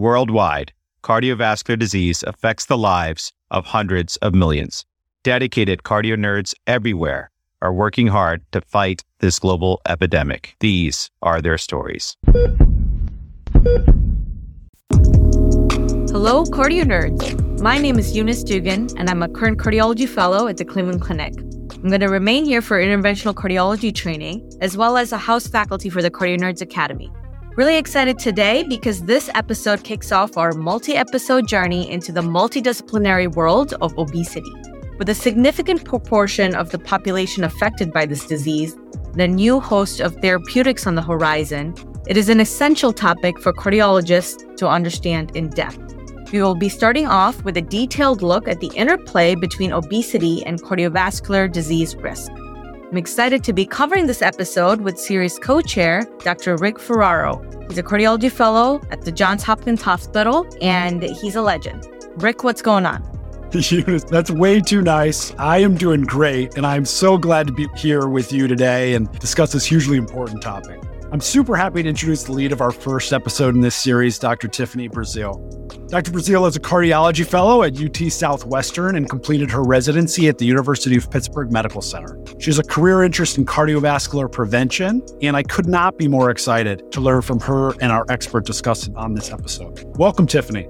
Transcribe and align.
Worldwide, 0.00 0.72
cardiovascular 1.02 1.78
disease 1.78 2.24
affects 2.26 2.64
the 2.64 2.78
lives 2.78 3.34
of 3.50 3.66
hundreds 3.66 4.16
of 4.22 4.34
millions. 4.34 4.86
Dedicated 5.24 5.82
cardio 5.82 6.16
nerds 6.16 6.54
everywhere 6.66 7.30
are 7.60 7.74
working 7.74 8.06
hard 8.06 8.40
to 8.52 8.62
fight 8.62 9.04
this 9.18 9.38
global 9.38 9.82
epidemic. 9.86 10.56
These 10.60 11.10
are 11.20 11.42
their 11.42 11.58
stories. 11.58 12.16
Hello, 16.08 16.44
cardio 16.46 16.84
nerds. 16.84 17.60
My 17.60 17.76
name 17.76 17.98
is 17.98 18.16
Eunice 18.16 18.42
Dugan, 18.42 18.88
and 18.96 19.10
I'm 19.10 19.22
a 19.22 19.28
current 19.28 19.58
cardiology 19.58 20.08
fellow 20.08 20.48
at 20.48 20.56
the 20.56 20.64
Cleveland 20.64 21.02
Clinic. 21.02 21.34
I'm 21.36 21.88
going 21.88 22.00
to 22.00 22.08
remain 22.08 22.46
here 22.46 22.62
for 22.62 22.80
interventional 22.80 23.34
cardiology 23.34 23.94
training, 23.94 24.50
as 24.62 24.78
well 24.78 24.96
as 24.96 25.12
a 25.12 25.18
house 25.18 25.46
faculty 25.46 25.90
for 25.90 26.00
the 26.00 26.10
Cardio 26.10 26.38
Nerds 26.38 26.62
Academy. 26.62 27.12
Really 27.56 27.76
excited 27.76 28.16
today 28.16 28.62
because 28.62 29.02
this 29.06 29.28
episode 29.34 29.82
kicks 29.82 30.12
off 30.12 30.36
our 30.36 30.52
multi 30.52 30.94
episode 30.94 31.48
journey 31.48 31.90
into 31.90 32.12
the 32.12 32.20
multidisciplinary 32.20 33.34
world 33.34 33.74
of 33.80 33.96
obesity. 33.98 34.52
With 34.98 35.08
a 35.08 35.16
significant 35.16 35.84
proportion 35.84 36.54
of 36.54 36.70
the 36.70 36.78
population 36.78 37.42
affected 37.42 37.92
by 37.92 38.06
this 38.06 38.24
disease, 38.24 38.76
the 39.14 39.26
new 39.26 39.58
host 39.58 39.98
of 40.00 40.14
therapeutics 40.22 40.86
on 40.86 40.94
the 40.94 41.02
horizon, 41.02 41.74
it 42.06 42.16
is 42.16 42.28
an 42.28 42.38
essential 42.38 42.92
topic 42.92 43.40
for 43.40 43.52
cardiologists 43.52 44.56
to 44.58 44.68
understand 44.68 45.34
in 45.34 45.48
depth. 45.48 45.80
We 46.32 46.40
will 46.40 46.54
be 46.54 46.68
starting 46.68 47.08
off 47.08 47.42
with 47.42 47.56
a 47.56 47.62
detailed 47.62 48.22
look 48.22 48.46
at 48.46 48.60
the 48.60 48.70
interplay 48.76 49.34
between 49.34 49.72
obesity 49.72 50.46
and 50.46 50.62
cardiovascular 50.62 51.50
disease 51.50 51.96
risk. 51.96 52.30
I'm 52.90 52.96
excited 52.96 53.44
to 53.44 53.52
be 53.52 53.66
covering 53.66 54.08
this 54.08 54.20
episode 54.20 54.80
with 54.80 54.98
series 54.98 55.38
co 55.38 55.60
chair, 55.60 56.08
Dr. 56.24 56.56
Rick 56.56 56.80
Ferraro. 56.80 57.40
He's 57.68 57.78
a 57.78 57.84
cardiology 57.84 58.32
fellow 58.32 58.80
at 58.90 59.02
the 59.02 59.12
Johns 59.12 59.44
Hopkins 59.44 59.80
Hospital, 59.80 60.44
and 60.60 61.00
he's 61.00 61.36
a 61.36 61.42
legend. 61.42 61.86
Rick, 62.16 62.42
what's 62.42 62.62
going 62.62 62.86
on? 62.86 63.00
That's 64.10 64.32
way 64.32 64.60
too 64.60 64.82
nice. 64.82 65.32
I 65.38 65.58
am 65.58 65.76
doing 65.76 66.02
great, 66.02 66.56
and 66.56 66.66
I'm 66.66 66.84
so 66.84 67.16
glad 67.16 67.46
to 67.46 67.52
be 67.52 67.68
here 67.76 68.08
with 68.08 68.32
you 68.32 68.48
today 68.48 68.94
and 68.94 69.08
discuss 69.20 69.52
this 69.52 69.64
hugely 69.64 69.96
important 69.96 70.42
topic. 70.42 70.80
I'm 71.12 71.20
super 71.20 71.56
happy 71.56 71.82
to 71.82 71.88
introduce 71.88 72.22
the 72.22 72.30
lead 72.30 72.52
of 72.52 72.60
our 72.60 72.70
first 72.70 73.12
episode 73.12 73.56
in 73.56 73.60
this 73.60 73.74
series, 73.74 74.16
Dr. 74.16 74.46
Tiffany 74.46 74.88
Brazile. 74.88 75.40
Dr. 75.88 76.12
Brazile 76.12 76.46
is 76.48 76.54
a 76.54 76.60
cardiology 76.60 77.26
fellow 77.26 77.64
at 77.64 77.82
UT 77.82 78.12
Southwestern 78.12 78.94
and 78.94 79.10
completed 79.10 79.50
her 79.50 79.64
residency 79.64 80.28
at 80.28 80.38
the 80.38 80.46
University 80.46 80.96
of 80.96 81.10
Pittsburgh 81.10 81.50
Medical 81.50 81.82
Center. 81.82 82.16
She 82.38 82.46
has 82.46 82.60
a 82.60 82.62
career 82.62 83.02
interest 83.02 83.38
in 83.38 83.44
cardiovascular 83.44 84.30
prevention, 84.30 85.04
and 85.20 85.36
I 85.36 85.42
could 85.42 85.66
not 85.66 85.98
be 85.98 86.06
more 86.06 86.30
excited 86.30 86.92
to 86.92 87.00
learn 87.00 87.22
from 87.22 87.40
her 87.40 87.72
and 87.80 87.90
our 87.90 88.06
expert 88.08 88.46
discussant 88.46 88.96
on 88.96 89.14
this 89.14 89.32
episode. 89.32 89.82
Welcome, 89.98 90.28
Tiffany. 90.28 90.68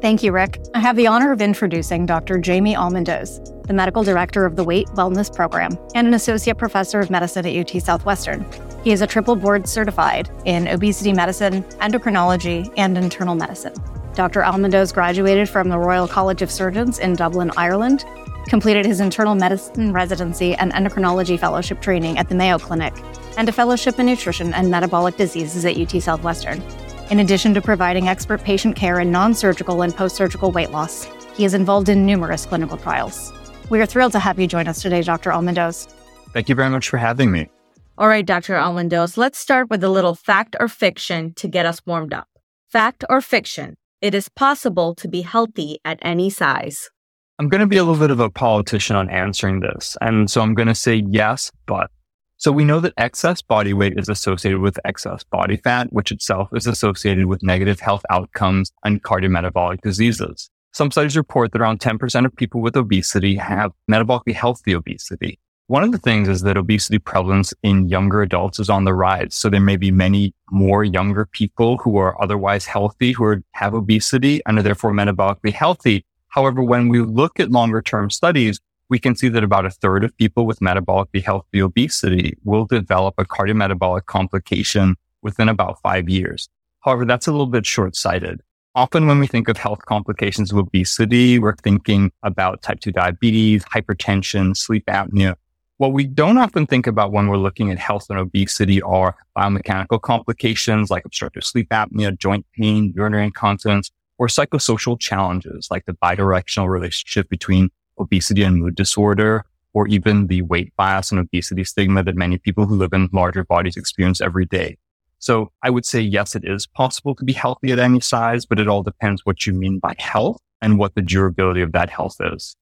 Thank 0.00 0.22
you, 0.22 0.32
Rick. 0.32 0.58
I 0.74 0.80
have 0.80 0.96
the 0.96 1.06
honor 1.06 1.32
of 1.32 1.42
introducing 1.42 2.06
Dr. 2.06 2.40
Jaime 2.42 2.74
Almandoz, 2.74 3.46
the 3.64 3.72
medical 3.72 4.02
director 4.02 4.44
of 4.44 4.56
the 4.56 4.64
Weight 4.64 4.86
Wellness 4.88 5.34
Program 5.34 5.78
and 5.94 6.06
an 6.06 6.14
associate 6.14 6.58
professor 6.58 7.00
of 7.00 7.10
medicine 7.10 7.46
at 7.46 7.54
UT 7.54 7.82
Southwestern. 7.82 8.44
He 8.84 8.92
is 8.92 9.02
a 9.02 9.06
triple 9.06 9.36
board 9.36 9.68
certified 9.68 10.30
in 10.44 10.68
obesity 10.68 11.12
medicine, 11.12 11.62
endocrinology, 11.80 12.72
and 12.76 12.98
internal 12.98 13.34
medicine. 13.34 13.74
Dr. 14.14 14.42
Almandoz 14.42 14.92
graduated 14.92 15.48
from 15.48 15.68
the 15.68 15.78
Royal 15.78 16.06
College 16.06 16.42
of 16.42 16.50
Surgeons 16.50 16.98
in 16.98 17.14
Dublin, 17.14 17.50
Ireland, 17.56 18.04
completed 18.48 18.84
his 18.84 19.00
internal 19.00 19.34
medicine 19.34 19.92
residency 19.92 20.54
and 20.54 20.72
endocrinology 20.72 21.38
fellowship 21.38 21.80
training 21.80 22.18
at 22.18 22.28
the 22.28 22.34
Mayo 22.34 22.58
Clinic, 22.58 22.92
and 23.36 23.48
a 23.48 23.52
fellowship 23.52 23.98
in 23.98 24.06
nutrition 24.06 24.52
and 24.52 24.70
metabolic 24.70 25.16
diseases 25.16 25.64
at 25.64 25.76
UT 25.76 26.02
Southwestern. 26.02 26.62
In 27.10 27.20
addition 27.20 27.54
to 27.54 27.60
providing 27.60 28.08
expert 28.08 28.42
patient 28.42 28.76
care 28.76 29.00
in 29.00 29.10
non 29.10 29.34
surgical 29.34 29.82
and 29.82 29.94
post 29.94 30.16
surgical 30.16 30.50
weight 30.50 30.70
loss, 30.70 31.08
he 31.34 31.44
is 31.44 31.54
involved 31.54 31.88
in 31.88 32.04
numerous 32.04 32.46
clinical 32.46 32.76
trials. 32.76 33.32
We 33.72 33.80
are 33.80 33.86
thrilled 33.86 34.12
to 34.12 34.18
have 34.18 34.38
you 34.38 34.46
join 34.46 34.68
us 34.68 34.82
today, 34.82 35.00
Dr. 35.00 35.30
Almandoz. 35.30 35.90
Thank 36.34 36.50
you 36.50 36.54
very 36.54 36.68
much 36.68 36.90
for 36.90 36.98
having 36.98 37.32
me. 37.32 37.48
All 37.96 38.06
right, 38.06 38.26
Dr. 38.26 38.52
Almandoz, 38.52 39.16
let's 39.16 39.38
start 39.38 39.70
with 39.70 39.82
a 39.82 39.88
little 39.88 40.14
fact 40.14 40.56
or 40.60 40.68
fiction 40.68 41.32
to 41.36 41.48
get 41.48 41.64
us 41.64 41.80
warmed 41.86 42.12
up. 42.12 42.28
Fact 42.68 43.02
or 43.08 43.22
fiction? 43.22 43.78
It 44.02 44.14
is 44.14 44.28
possible 44.28 44.94
to 44.96 45.08
be 45.08 45.22
healthy 45.22 45.78
at 45.86 45.98
any 46.02 46.28
size. 46.28 46.90
I'm 47.38 47.48
going 47.48 47.62
to 47.62 47.66
be 47.66 47.78
a 47.78 47.82
little 47.82 47.98
bit 47.98 48.10
of 48.10 48.20
a 48.20 48.28
politician 48.28 48.94
on 48.94 49.08
answering 49.08 49.60
this. 49.60 49.96
And 50.02 50.30
so 50.30 50.42
I'm 50.42 50.52
going 50.52 50.68
to 50.68 50.74
say 50.74 51.02
yes, 51.08 51.50
but 51.64 51.90
so 52.36 52.52
we 52.52 52.66
know 52.66 52.80
that 52.80 52.92
excess 52.98 53.40
body 53.40 53.72
weight 53.72 53.94
is 53.96 54.10
associated 54.10 54.60
with 54.60 54.78
excess 54.84 55.24
body 55.24 55.56
fat, 55.56 55.90
which 55.94 56.12
itself 56.12 56.50
is 56.52 56.66
associated 56.66 57.24
with 57.24 57.42
negative 57.42 57.80
health 57.80 58.04
outcomes 58.10 58.70
and 58.84 59.02
cardiometabolic 59.02 59.80
diseases. 59.80 60.50
Some 60.74 60.90
studies 60.90 61.18
report 61.18 61.52
that 61.52 61.60
around 61.60 61.80
10% 61.80 62.24
of 62.24 62.34
people 62.34 62.62
with 62.62 62.76
obesity 62.76 63.36
have 63.36 63.72
metabolically 63.90 64.32
healthy 64.32 64.74
obesity. 64.74 65.38
One 65.66 65.84
of 65.84 65.92
the 65.92 65.98
things 65.98 66.30
is 66.30 66.42
that 66.42 66.56
obesity 66.56 66.98
prevalence 66.98 67.52
in 67.62 67.90
younger 67.90 68.22
adults 68.22 68.58
is 68.58 68.70
on 68.70 68.84
the 68.84 68.94
rise. 68.94 69.34
So 69.34 69.50
there 69.50 69.60
may 69.60 69.76
be 69.76 69.90
many 69.90 70.34
more 70.50 70.82
younger 70.82 71.26
people 71.26 71.76
who 71.76 71.98
are 71.98 72.20
otherwise 72.22 72.64
healthy 72.64 73.12
who 73.12 73.24
are, 73.24 73.42
have 73.52 73.74
obesity 73.74 74.40
and 74.46 74.58
are 74.58 74.62
therefore 74.62 74.92
metabolically 74.92 75.52
healthy. 75.52 76.06
However, 76.28 76.62
when 76.62 76.88
we 76.88 77.00
look 77.00 77.38
at 77.38 77.50
longer 77.50 77.82
term 77.82 78.08
studies, 78.08 78.58
we 78.88 78.98
can 78.98 79.14
see 79.14 79.28
that 79.28 79.44
about 79.44 79.66
a 79.66 79.70
third 79.70 80.04
of 80.04 80.16
people 80.16 80.46
with 80.46 80.60
metabolically 80.60 81.22
healthy 81.22 81.60
obesity 81.60 82.38
will 82.44 82.64
develop 82.64 83.14
a 83.18 83.26
cardiometabolic 83.26 84.06
complication 84.06 84.96
within 85.20 85.50
about 85.50 85.80
five 85.82 86.08
years. 86.08 86.48
However, 86.80 87.04
that's 87.04 87.26
a 87.26 87.30
little 87.30 87.46
bit 87.46 87.66
short 87.66 87.94
sighted. 87.94 88.40
Often 88.74 89.06
when 89.06 89.18
we 89.18 89.26
think 89.26 89.48
of 89.48 89.58
health 89.58 89.84
complications 89.84 90.50
of 90.50 90.56
obesity, 90.56 91.38
we're 91.38 91.56
thinking 91.56 92.10
about 92.22 92.62
type 92.62 92.80
2 92.80 92.90
diabetes, 92.90 93.64
hypertension, 93.64 94.56
sleep 94.56 94.86
apnea. 94.86 95.34
What 95.76 95.92
we 95.92 96.06
don't 96.06 96.38
often 96.38 96.66
think 96.66 96.86
about 96.86 97.12
when 97.12 97.28
we're 97.28 97.36
looking 97.36 97.70
at 97.70 97.78
health 97.78 98.06
and 98.08 98.18
obesity 98.18 98.80
are 98.80 99.14
biomechanical 99.36 100.00
complications 100.00 100.88
like 100.90 101.04
obstructive 101.04 101.44
sleep 101.44 101.68
apnea, 101.68 102.16
joint 102.16 102.46
pain, 102.56 102.94
urinary 102.96 103.24
incontinence, 103.24 103.90
or 104.16 104.26
psychosocial 104.26 104.98
challenges 104.98 105.68
like 105.70 105.84
the 105.84 105.92
bidirectional 105.92 106.70
relationship 106.70 107.28
between 107.28 107.68
obesity 107.98 108.42
and 108.42 108.56
mood 108.56 108.74
disorder, 108.74 109.44
or 109.74 109.86
even 109.88 110.28
the 110.28 110.40
weight 110.40 110.74
bias 110.76 111.10
and 111.10 111.20
obesity 111.20 111.62
stigma 111.64 112.02
that 112.02 112.16
many 112.16 112.38
people 112.38 112.64
who 112.64 112.76
live 112.76 112.94
in 112.94 113.10
larger 113.12 113.44
bodies 113.44 113.76
experience 113.76 114.22
every 114.22 114.46
day. 114.46 114.78
So 115.22 115.52
I 115.62 115.70
would 115.70 115.86
say, 115.86 116.00
yes, 116.00 116.34
it 116.34 116.42
is 116.44 116.66
possible 116.66 117.14
to 117.14 117.24
be 117.24 117.32
healthy 117.32 117.70
at 117.70 117.78
any 117.78 118.00
size, 118.00 118.44
but 118.44 118.58
it 118.58 118.66
all 118.66 118.82
depends 118.82 119.24
what 119.24 119.46
you 119.46 119.52
mean 119.52 119.78
by 119.78 119.94
health 119.98 120.38
and 120.60 120.80
what 120.80 120.96
the 120.96 121.00
durability 121.00 121.62
of 121.62 121.70
that 121.72 121.90
health 121.90 122.16
is. 122.20 122.56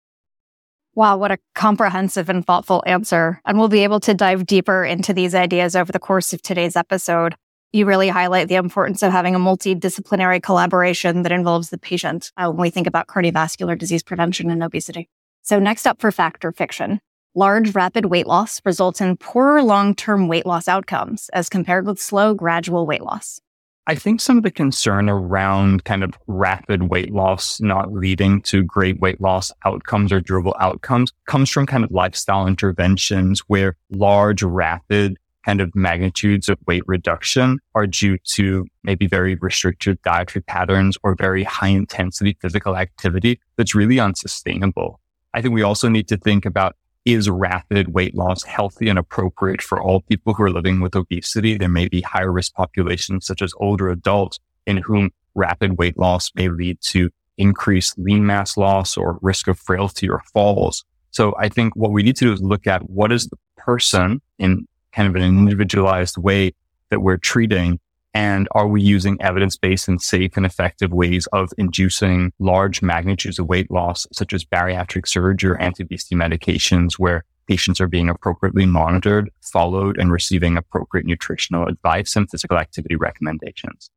Wow, 0.95 1.17
what 1.17 1.31
a 1.31 1.39
comprehensive 1.55 2.29
and 2.29 2.47
thoughtful 2.47 2.83
answer. 2.85 3.41
And 3.47 3.59
we'll 3.59 3.69
be 3.69 3.83
able 3.83 4.01
to 4.01 4.13
dive 4.13 4.45
deeper 4.45 4.85
into 4.85 5.15
these 5.15 5.35
ideas 5.35 5.75
over 5.75 5.91
the 5.91 5.99
course 5.99 6.35
of 6.35 6.43
today's 6.43 6.77
episode. 6.77 7.35
You 7.73 7.87
really 7.87 8.09
highlight 8.09 8.49
the 8.49 8.57
importance 8.57 9.03
of 9.03 9.11
having 9.11 9.35
a 9.35 9.39
multidisciplinary 9.39 10.43
collaboration 10.43 11.23
that 11.23 11.33
involves 11.33 11.71
the 11.71 11.79
patient 11.79 12.31
when 12.37 12.59
we 12.59 12.69
think 12.69 12.87
about 12.87 13.07
cardiovascular 13.07 13.79
disease 13.79 14.03
prevention 14.03 14.51
and 14.51 14.63
obesity. 14.63 15.09
So 15.41 15.59
next 15.59 15.87
up 15.87 15.99
for 15.99 16.13
fact 16.13 16.45
or 16.45 16.53
fiction. 16.53 17.01
Large 17.37 17.77
rapid 17.77 18.07
weight 18.07 18.27
loss 18.27 18.61
results 18.65 19.01
in 19.01 19.17
poorer 19.17 19.63
long-term 19.63 20.27
weight 20.27 20.47
loss 20.47 20.67
outcomes 20.67 21.29
as 21.33 21.49
compared 21.49 21.87
with 21.87 22.01
slow 22.01 22.35
gradual 22.35 22.87
weight 22.87 23.03
loss. 23.03 23.41
I 23.87 23.95
think 23.95 24.21
some 24.21 24.37
of 24.37 24.43
the 24.43 24.51
concern 24.51 25.09
around 25.09 25.85
kind 25.85 26.03
of 26.03 26.19
rapid 26.27 26.91
weight 26.91 27.13
loss 27.13 27.61
not 27.61 27.93
leading 27.93 28.43
to 28.43 28.65
great 28.65 28.99
weight 28.99 29.21
loss 29.21 29.53
outcomes 29.65 30.13
or 30.13 30.21
durable 30.21 30.57
outcomes 30.59 31.13
comes 31.27 31.49
from 31.51 31.67
kind 31.67 31.85
of 31.85 31.93
lifestyle 31.93 32.49
interventions 32.49 33.41
where 33.47 33.77
large, 33.91 34.43
rapid 34.43 35.17
kind 35.47 35.61
of 35.61 35.73
magnitudes 35.73 36.49
of 36.49 36.59
weight 36.67 36.83
reduction 36.89 37.61
are 37.77 37.87
due 37.87 38.19
to 38.25 38.67
maybe 38.83 39.07
very 39.07 39.37
restricted 39.37 40.03
dietary 40.03 40.43
patterns 40.43 40.99
or 41.05 41.15
very 41.15 41.45
high 41.45 41.69
intensity 41.69 42.37
physical 42.41 42.77
activity 42.77 43.41
that's 43.57 43.73
really 43.75 44.01
unsustainable. 44.01 44.99
I 45.33 45.41
think 45.41 45.55
we 45.55 45.63
also 45.63 45.89
need 45.89 46.09
to 46.09 46.17
think 46.17 46.45
about 46.45 46.75
is 47.05 47.31
rapid 47.31 47.95
weight 47.95 48.15
loss 48.15 48.43
healthy 48.43 48.89
and 48.89 48.99
appropriate 48.99 49.63
for 49.63 49.81
all 49.81 50.03
people 50.03 50.35
who 50.35 50.43
are 50.43 50.51
living 50.51 50.81
with 50.81 50.95
obesity? 50.95 51.57
There 51.57 51.69
may 51.69 51.89
be 51.89 52.03
higher 52.03 52.33
risk 52.33 52.55
populations 52.55 53.27
such 53.27 53.43
as 53.43 53.55
older 53.59 53.89
adults 53.89 54.39
in 54.67 54.79
whom 54.79 55.11
rapid 55.35 55.79
weight 55.79 55.99
loss 55.99 56.31
may 56.35 56.49
lead 56.49 56.79
to 56.83 57.11
increased 57.39 57.99
lean 57.99 58.27
mass 58.27 58.57
loss 58.57 58.97
or 58.97 59.19
risk 59.23 59.49
of 59.49 59.59
frailty 59.59 60.09
or 60.09 60.23
falls. 60.33 60.85
So 61.11 61.35
I 61.39 61.49
think 61.49 61.75
what 61.75 61.91
we 61.91 62.03
need 62.03 62.17
to 62.17 62.27
do 62.27 62.33
is 62.33 62.43
look 62.43 62.67
at 62.67 62.89
what 62.89 63.11
is 63.11 63.27
the 63.29 63.39
person 63.57 64.21
in 64.39 64.67
kind 64.93 65.09
of 65.09 65.17
an 65.17 65.23
individualized 65.23 66.19
way 66.19 66.53
that 66.91 67.01
we're 67.01 67.17
treating 67.17 67.81
and 68.13 68.49
are 68.53 68.67
we 68.67 68.83
using 68.83 69.21
evidence 69.21 69.57
based 69.57 69.89
and 69.89 70.03
safe 70.03 70.37
and 70.37 70.45
effective 70.45 70.93
ways 70.93 71.27
of 71.33 71.53
inducing 71.59 72.33
large 72.39 72.83
magnitudes 72.83 73.39
of 73.39 73.49
weight 73.49 73.71
loss, 73.71 74.07
such 74.13 74.33
as 74.33 74.45
bariatric 74.45 75.07
surgery 75.07 75.53
or 75.53 75.59
anti 75.59 75.85
obesity 75.85 76.17
medications, 76.17 76.95
where 76.95 77.25
patients 77.47 77.81
are 77.81 77.87
being 77.87 78.09
appropriately 78.09 78.67
monitored, 78.67 79.31
followed, 79.41 79.99
and 79.99 80.13
receiving 80.13 80.57
appropriate 80.57 81.07
nutritional 81.07 81.67
advice 81.67 82.17
and 82.17 82.31
physical 82.31 82.59
activity 82.59 82.97
recommendations? 82.97 83.91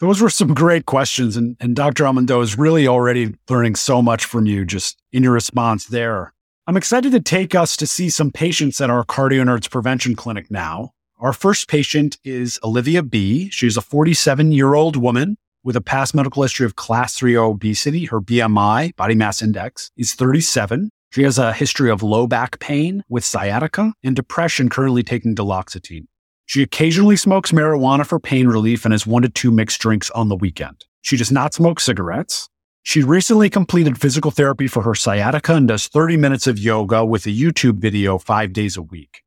Those 0.00 0.20
were 0.20 0.30
some 0.30 0.54
great 0.54 0.86
questions. 0.86 1.36
And, 1.36 1.56
and 1.60 1.76
Dr. 1.76 2.04
Almandoz 2.04 2.42
is 2.42 2.58
really 2.58 2.88
already 2.88 3.34
learning 3.48 3.76
so 3.76 4.02
much 4.02 4.24
from 4.24 4.46
you 4.46 4.64
just 4.64 5.00
in 5.12 5.22
your 5.22 5.32
response 5.32 5.86
there. 5.86 6.34
I'm 6.66 6.76
excited 6.76 7.12
to 7.12 7.20
take 7.20 7.54
us 7.54 7.76
to 7.76 7.86
see 7.86 8.08
some 8.08 8.30
patients 8.30 8.80
at 8.80 8.90
our 8.90 9.04
Cardio 9.04 9.44
Nerds 9.44 9.70
Prevention 9.70 10.16
Clinic 10.16 10.50
now. 10.50 10.92
Our 11.24 11.32
first 11.32 11.68
patient 11.68 12.18
is 12.22 12.60
Olivia 12.62 13.02
B. 13.02 13.48
She's 13.48 13.78
a 13.78 13.80
47 13.80 14.52
year 14.52 14.74
old 14.74 14.94
woman 14.94 15.38
with 15.62 15.74
a 15.74 15.80
past 15.80 16.14
medical 16.14 16.42
history 16.42 16.66
of 16.66 16.76
class 16.76 17.14
3 17.14 17.34
obesity. 17.34 18.04
Her 18.04 18.20
BMI, 18.20 18.94
body 18.94 19.14
mass 19.14 19.40
index, 19.40 19.90
is 19.96 20.12
37. 20.12 20.90
She 21.12 21.22
has 21.22 21.38
a 21.38 21.54
history 21.54 21.90
of 21.90 22.02
low 22.02 22.26
back 22.26 22.60
pain 22.60 23.04
with 23.08 23.24
sciatica 23.24 23.94
and 24.04 24.14
depression, 24.14 24.68
currently 24.68 25.02
taking 25.02 25.34
duloxetine. 25.34 26.04
She 26.44 26.62
occasionally 26.62 27.16
smokes 27.16 27.52
marijuana 27.52 28.04
for 28.04 28.20
pain 28.20 28.46
relief 28.46 28.84
and 28.84 28.92
has 28.92 29.06
one 29.06 29.22
to 29.22 29.30
two 29.30 29.50
mixed 29.50 29.80
drinks 29.80 30.10
on 30.10 30.28
the 30.28 30.36
weekend. 30.36 30.84
She 31.00 31.16
does 31.16 31.32
not 31.32 31.54
smoke 31.54 31.80
cigarettes. 31.80 32.50
She 32.82 33.02
recently 33.02 33.48
completed 33.48 33.98
physical 33.98 34.30
therapy 34.30 34.66
for 34.66 34.82
her 34.82 34.94
sciatica 34.94 35.54
and 35.54 35.68
does 35.68 35.88
30 35.88 36.18
minutes 36.18 36.46
of 36.46 36.58
yoga 36.58 37.02
with 37.02 37.24
a 37.24 37.30
YouTube 37.30 37.78
video 37.78 38.18
five 38.18 38.52
days 38.52 38.76
a 38.76 38.82
week. 38.82 39.23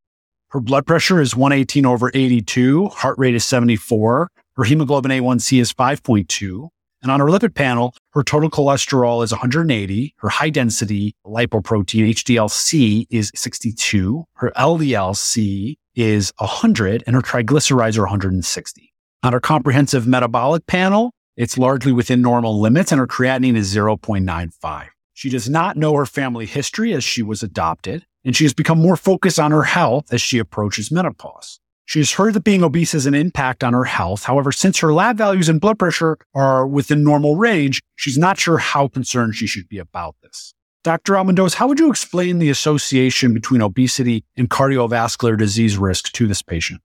Her 0.52 0.62
blood 0.62 0.88
pressure 0.88 1.20
is 1.20 1.36
118 1.36 1.86
over 1.86 2.10
82, 2.14 2.88
heart 2.88 3.18
rate 3.18 3.36
is 3.36 3.44
74, 3.44 4.30
her 4.56 4.64
hemoglobin 4.64 5.12
A1C 5.12 5.60
is 5.60 5.74
5.2, 5.74 6.70
and 7.02 7.12
on 7.12 7.20
her 7.20 7.26
lipid 7.26 7.54
panel, 7.54 7.94
her 8.12 8.24
total 8.24 8.50
cholesterol 8.50 9.24
is 9.26 9.32
180, 9.32 10.16
her 10.20 10.30
high 10.30 10.50
density 10.50 11.14
lipoprotein 11.26 12.10
HDLC 12.12 13.08
is 13.10 13.30
62, 13.36 14.24
her 14.36 14.54
LDLC 14.56 15.76
is 15.96 16.32
100 16.38 17.04
and 17.06 17.16
her 17.16 17.22
triglycerides 17.22 17.98
are 17.98 18.04
160. 18.04 18.94
On 19.24 19.34
her 19.34 19.42
comprehensive 19.42 20.08
metabolic 20.08 20.66
panel, 20.66 21.12
it's 21.36 21.58
largely 21.58 21.92
within 21.92 22.22
normal 22.22 22.60
limits 22.60 22.94
and 22.94 23.00
her 23.00 23.08
creatinine 23.08 23.58
is 23.58 23.76
0.95. 23.76 24.88
She 25.14 25.30
does 25.30 25.50
not 25.50 25.76
know 25.76 25.94
her 25.96 26.06
family 26.06 26.46
history 26.46 26.94
as 26.94 27.04
she 27.04 27.22
was 27.22 27.44
adopted, 27.44 28.06
and 28.28 28.36
she 28.36 28.44
has 28.44 28.54
become 28.54 28.78
more 28.78 28.98
focused 28.98 29.40
on 29.40 29.52
her 29.52 29.64
health 29.64 30.12
as 30.12 30.22
she 30.22 30.38
approaches 30.38 30.92
menopause. 30.92 31.62
She 31.86 32.00
has 32.00 32.12
heard 32.12 32.34
that 32.34 32.44
being 32.44 32.62
obese 32.62 32.92
has 32.92 33.06
an 33.06 33.16
impact 33.16 33.64
on 33.64 33.72
her 33.72 33.86
health. 33.86 34.26
However, 34.26 34.52
since 34.52 34.78
her 34.80 34.94
lab 34.94 35.18
values 35.18 35.48
and 35.48 35.62
blood 35.62 35.80
pressure 35.80 36.18
are 36.36 36.68
within 36.68 37.06
normal 37.06 37.38
range, 37.38 37.82
she's 37.96 38.18
not 38.18 38.38
sure 38.38 38.58
how 38.58 38.90
concerned 38.90 39.36
she 39.36 39.48
should 39.48 39.70
be 39.70 39.78
about 39.78 40.16
this. 40.22 40.54
Dr. 40.84 41.14
Almandoz, 41.14 41.54
how 41.54 41.70
would 41.70 41.80
you 41.80 41.90
explain 41.90 42.40
the 42.40 42.50
association 42.50 43.34
between 43.34 43.62
obesity 43.62 44.26
and 44.36 44.50
cardiovascular 44.50 45.38
disease 45.38 45.78
risk 45.78 46.12
to 46.12 46.28
this 46.28 46.42
patient? 46.42 46.82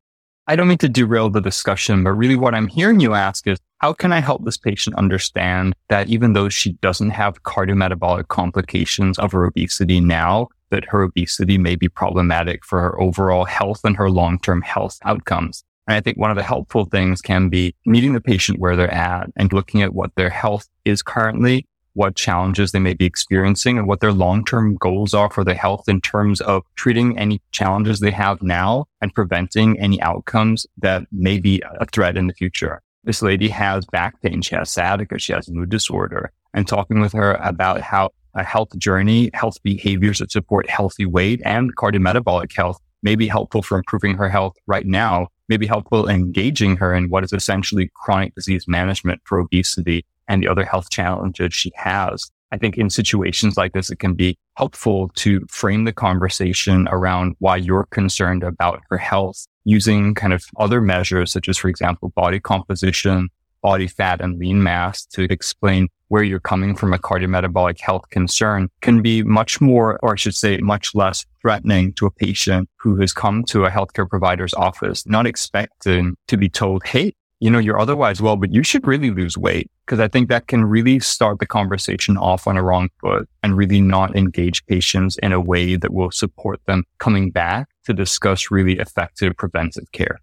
I 0.46 0.54
don't 0.54 0.68
mean 0.68 0.78
to 0.78 0.88
derail 0.88 1.28
the 1.28 1.40
discussion, 1.40 2.04
but 2.04 2.12
really 2.12 2.36
what 2.36 2.54
I'm 2.54 2.68
hearing 2.68 3.00
you 3.00 3.14
ask 3.14 3.48
is 3.48 3.58
how 3.78 3.92
can 3.92 4.12
I 4.12 4.20
help 4.20 4.44
this 4.44 4.56
patient 4.56 4.94
understand 4.94 5.74
that 5.88 6.08
even 6.08 6.34
though 6.34 6.48
she 6.48 6.72
doesn't 6.74 7.10
have 7.10 7.42
cardiometabolic 7.42 8.28
complications 8.28 9.18
of 9.18 9.32
her 9.32 9.44
obesity 9.44 10.00
now, 10.00 10.48
that 10.72 10.86
her 10.86 11.02
obesity 11.02 11.56
may 11.56 11.76
be 11.76 11.88
problematic 11.88 12.64
for 12.64 12.80
her 12.80 13.00
overall 13.00 13.44
health 13.44 13.82
and 13.84 13.96
her 13.96 14.10
long-term 14.10 14.62
health 14.62 14.98
outcomes. 15.04 15.62
And 15.86 15.96
I 15.96 16.00
think 16.00 16.18
one 16.18 16.30
of 16.30 16.36
the 16.36 16.42
helpful 16.42 16.86
things 16.86 17.20
can 17.20 17.48
be 17.48 17.74
meeting 17.86 18.12
the 18.12 18.20
patient 18.20 18.58
where 18.58 18.74
they're 18.74 18.92
at 18.92 19.30
and 19.36 19.52
looking 19.52 19.82
at 19.82 19.94
what 19.94 20.14
their 20.16 20.30
health 20.30 20.68
is 20.84 21.02
currently 21.02 21.66
what 21.94 22.16
challenges 22.16 22.72
they 22.72 22.78
may 22.78 22.94
be 22.94 23.04
experiencing 23.04 23.78
and 23.78 23.86
what 23.86 24.00
their 24.00 24.12
long-term 24.12 24.76
goals 24.76 25.14
are 25.14 25.30
for 25.30 25.44
their 25.44 25.54
health 25.54 25.88
in 25.88 26.00
terms 26.00 26.40
of 26.40 26.62
treating 26.74 27.18
any 27.18 27.40
challenges 27.50 28.00
they 28.00 28.10
have 28.10 28.42
now 28.42 28.86
and 29.00 29.14
preventing 29.14 29.78
any 29.78 30.00
outcomes 30.00 30.66
that 30.78 31.06
may 31.12 31.38
be 31.38 31.62
a 31.80 31.86
threat 31.86 32.16
in 32.16 32.26
the 32.26 32.34
future. 32.34 32.80
This 33.04 33.22
lady 33.22 33.48
has 33.48 33.84
back 33.86 34.20
pain. 34.22 34.42
She 34.42 34.54
has 34.54 34.70
sciatica. 34.70 35.18
She 35.18 35.32
has 35.32 35.50
mood 35.50 35.70
disorder 35.70 36.32
and 36.54 36.66
talking 36.68 37.00
with 37.00 37.12
her 37.12 37.34
about 37.34 37.80
how 37.80 38.10
a 38.34 38.44
health 38.44 38.76
journey, 38.78 39.30
health 39.34 39.62
behaviors 39.62 40.18
that 40.18 40.30
support 40.30 40.68
healthy 40.68 41.06
weight 41.06 41.40
and 41.44 41.74
cardiometabolic 41.76 42.54
health 42.54 42.78
may 43.02 43.14
be 43.14 43.28
helpful 43.28 43.62
for 43.62 43.76
improving 43.76 44.16
her 44.16 44.28
health 44.28 44.54
right 44.66 44.86
now, 44.86 45.28
may 45.48 45.56
be 45.56 45.66
helpful 45.66 46.08
in 46.08 46.16
engaging 46.16 46.76
her 46.76 46.94
in 46.94 47.10
what 47.10 47.24
is 47.24 47.32
essentially 47.32 47.90
chronic 47.94 48.34
disease 48.34 48.66
management 48.68 49.20
for 49.24 49.38
obesity 49.38 50.04
and 50.28 50.42
the 50.42 50.48
other 50.48 50.64
health 50.64 50.88
challenges 50.90 51.52
she 51.52 51.72
has. 51.74 52.30
I 52.52 52.58
think 52.58 52.76
in 52.76 52.90
situations 52.90 53.56
like 53.56 53.72
this, 53.72 53.90
it 53.90 53.98
can 53.98 54.14
be 54.14 54.36
helpful 54.56 55.08
to 55.16 55.44
frame 55.48 55.84
the 55.84 55.92
conversation 55.92 56.86
around 56.90 57.34
why 57.38 57.56
you're 57.56 57.86
concerned 57.90 58.42
about 58.44 58.82
her 58.90 58.98
health 58.98 59.46
using 59.64 60.14
kind 60.14 60.32
of 60.32 60.44
other 60.58 60.80
measures, 60.80 61.32
such 61.32 61.48
as, 61.48 61.56
for 61.56 61.68
example, 61.68 62.10
body 62.10 62.40
composition, 62.40 63.30
body 63.62 63.86
fat 63.86 64.20
and 64.20 64.38
lean 64.38 64.62
mass 64.62 65.06
to 65.06 65.22
explain 65.32 65.88
where 66.08 66.22
you're 66.22 66.40
coming 66.40 66.76
from 66.76 66.92
a 66.92 66.98
cardiometabolic 66.98 67.80
health 67.80 68.10
concern 68.10 68.68
can 68.82 69.00
be 69.00 69.22
much 69.22 69.62
more, 69.62 69.98
or 70.02 70.12
I 70.12 70.16
should 70.16 70.34
say, 70.34 70.58
much 70.58 70.94
less 70.94 71.24
threatening 71.40 71.94
to 71.94 72.04
a 72.04 72.10
patient 72.10 72.68
who 72.76 72.96
has 73.00 73.14
come 73.14 73.44
to 73.44 73.64
a 73.64 73.70
healthcare 73.70 74.06
provider's 74.06 74.52
office, 74.52 75.06
not 75.06 75.26
expecting 75.26 76.14
to 76.28 76.36
be 76.36 76.50
told, 76.50 76.84
Hey, 76.84 77.14
you 77.40 77.50
know, 77.50 77.58
you're 77.58 77.80
otherwise 77.80 78.20
well, 78.20 78.36
but 78.36 78.52
you 78.52 78.62
should 78.62 78.86
really 78.86 79.10
lose 79.10 79.38
weight. 79.38 79.70
Cause 79.86 80.00
I 80.00 80.06
think 80.06 80.28
that 80.28 80.48
can 80.48 80.64
really 80.64 81.00
start 81.00 81.38
the 81.38 81.46
conversation 81.46 82.18
off 82.18 82.46
on 82.46 82.58
a 82.58 82.62
wrong 82.62 82.90
foot 83.00 83.26
and 83.42 83.56
really 83.56 83.80
not 83.80 84.14
engage 84.14 84.64
patients 84.66 85.16
in 85.22 85.32
a 85.32 85.40
way 85.40 85.76
that 85.76 85.94
will 85.94 86.10
support 86.10 86.60
them 86.66 86.84
coming 86.98 87.30
back 87.30 87.68
to 87.86 87.94
discuss 87.94 88.50
really 88.50 88.78
effective 88.78 89.34
preventive 89.36 89.90
care. 89.92 90.20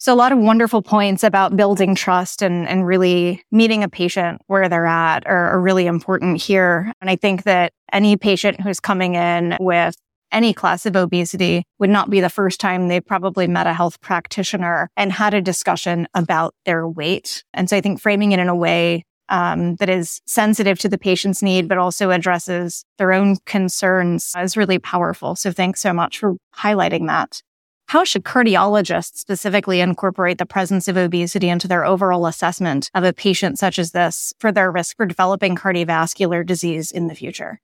So 0.00 0.14
a 0.14 0.16
lot 0.16 0.30
of 0.30 0.38
wonderful 0.38 0.80
points 0.80 1.24
about 1.24 1.56
building 1.56 1.96
trust 1.96 2.40
and, 2.40 2.68
and 2.68 2.86
really 2.86 3.42
meeting 3.50 3.82
a 3.82 3.88
patient 3.88 4.40
where 4.46 4.68
they're 4.68 4.86
at 4.86 5.26
are, 5.26 5.50
are 5.50 5.60
really 5.60 5.86
important 5.86 6.40
here. 6.40 6.92
And 7.00 7.10
I 7.10 7.16
think 7.16 7.42
that 7.42 7.72
any 7.92 8.16
patient 8.16 8.60
who's 8.60 8.78
coming 8.78 9.16
in 9.16 9.56
with 9.58 9.96
any 10.30 10.52
class 10.52 10.86
of 10.86 10.94
obesity 10.94 11.64
would 11.80 11.90
not 11.90 12.10
be 12.10 12.20
the 12.20 12.28
first 12.28 12.60
time 12.60 12.86
they've 12.86 13.04
probably 13.04 13.48
met 13.48 13.66
a 13.66 13.72
health 13.72 14.00
practitioner 14.00 14.88
and 14.96 15.10
had 15.10 15.34
a 15.34 15.40
discussion 15.40 16.06
about 16.14 16.54
their 16.64 16.86
weight. 16.86 17.42
And 17.52 17.68
so 17.68 17.76
I 17.76 17.80
think 17.80 18.00
framing 18.00 18.32
it 18.32 18.38
in 18.38 18.48
a 18.48 18.54
way 18.54 19.04
um, 19.30 19.76
that 19.76 19.88
is 19.90 20.20
sensitive 20.26 20.78
to 20.80 20.88
the 20.88 20.98
patient's 20.98 21.42
need, 21.42 21.68
but 21.68 21.78
also 21.78 22.10
addresses 22.10 22.84
their 22.98 23.12
own 23.12 23.36
concerns 23.46 24.32
is 24.38 24.56
really 24.56 24.78
powerful. 24.78 25.34
So 25.34 25.50
thanks 25.50 25.80
so 25.80 25.92
much 25.92 26.18
for 26.18 26.36
highlighting 26.56 27.08
that. 27.08 27.42
How 27.88 28.04
should 28.04 28.24
cardiologists 28.24 29.16
specifically 29.16 29.80
incorporate 29.80 30.36
the 30.36 30.44
presence 30.44 30.88
of 30.88 30.98
obesity 30.98 31.48
into 31.48 31.66
their 31.66 31.86
overall 31.86 32.26
assessment 32.26 32.90
of 32.94 33.02
a 33.02 33.14
patient 33.14 33.58
such 33.58 33.78
as 33.78 33.92
this 33.92 34.34
for 34.38 34.52
their 34.52 34.70
risk 34.70 34.98
for 34.98 35.06
developing 35.06 35.56
cardiovascular 35.56 36.44
disease 36.44 36.90
in 36.90 37.06
the 37.06 37.14
future? 37.14 37.62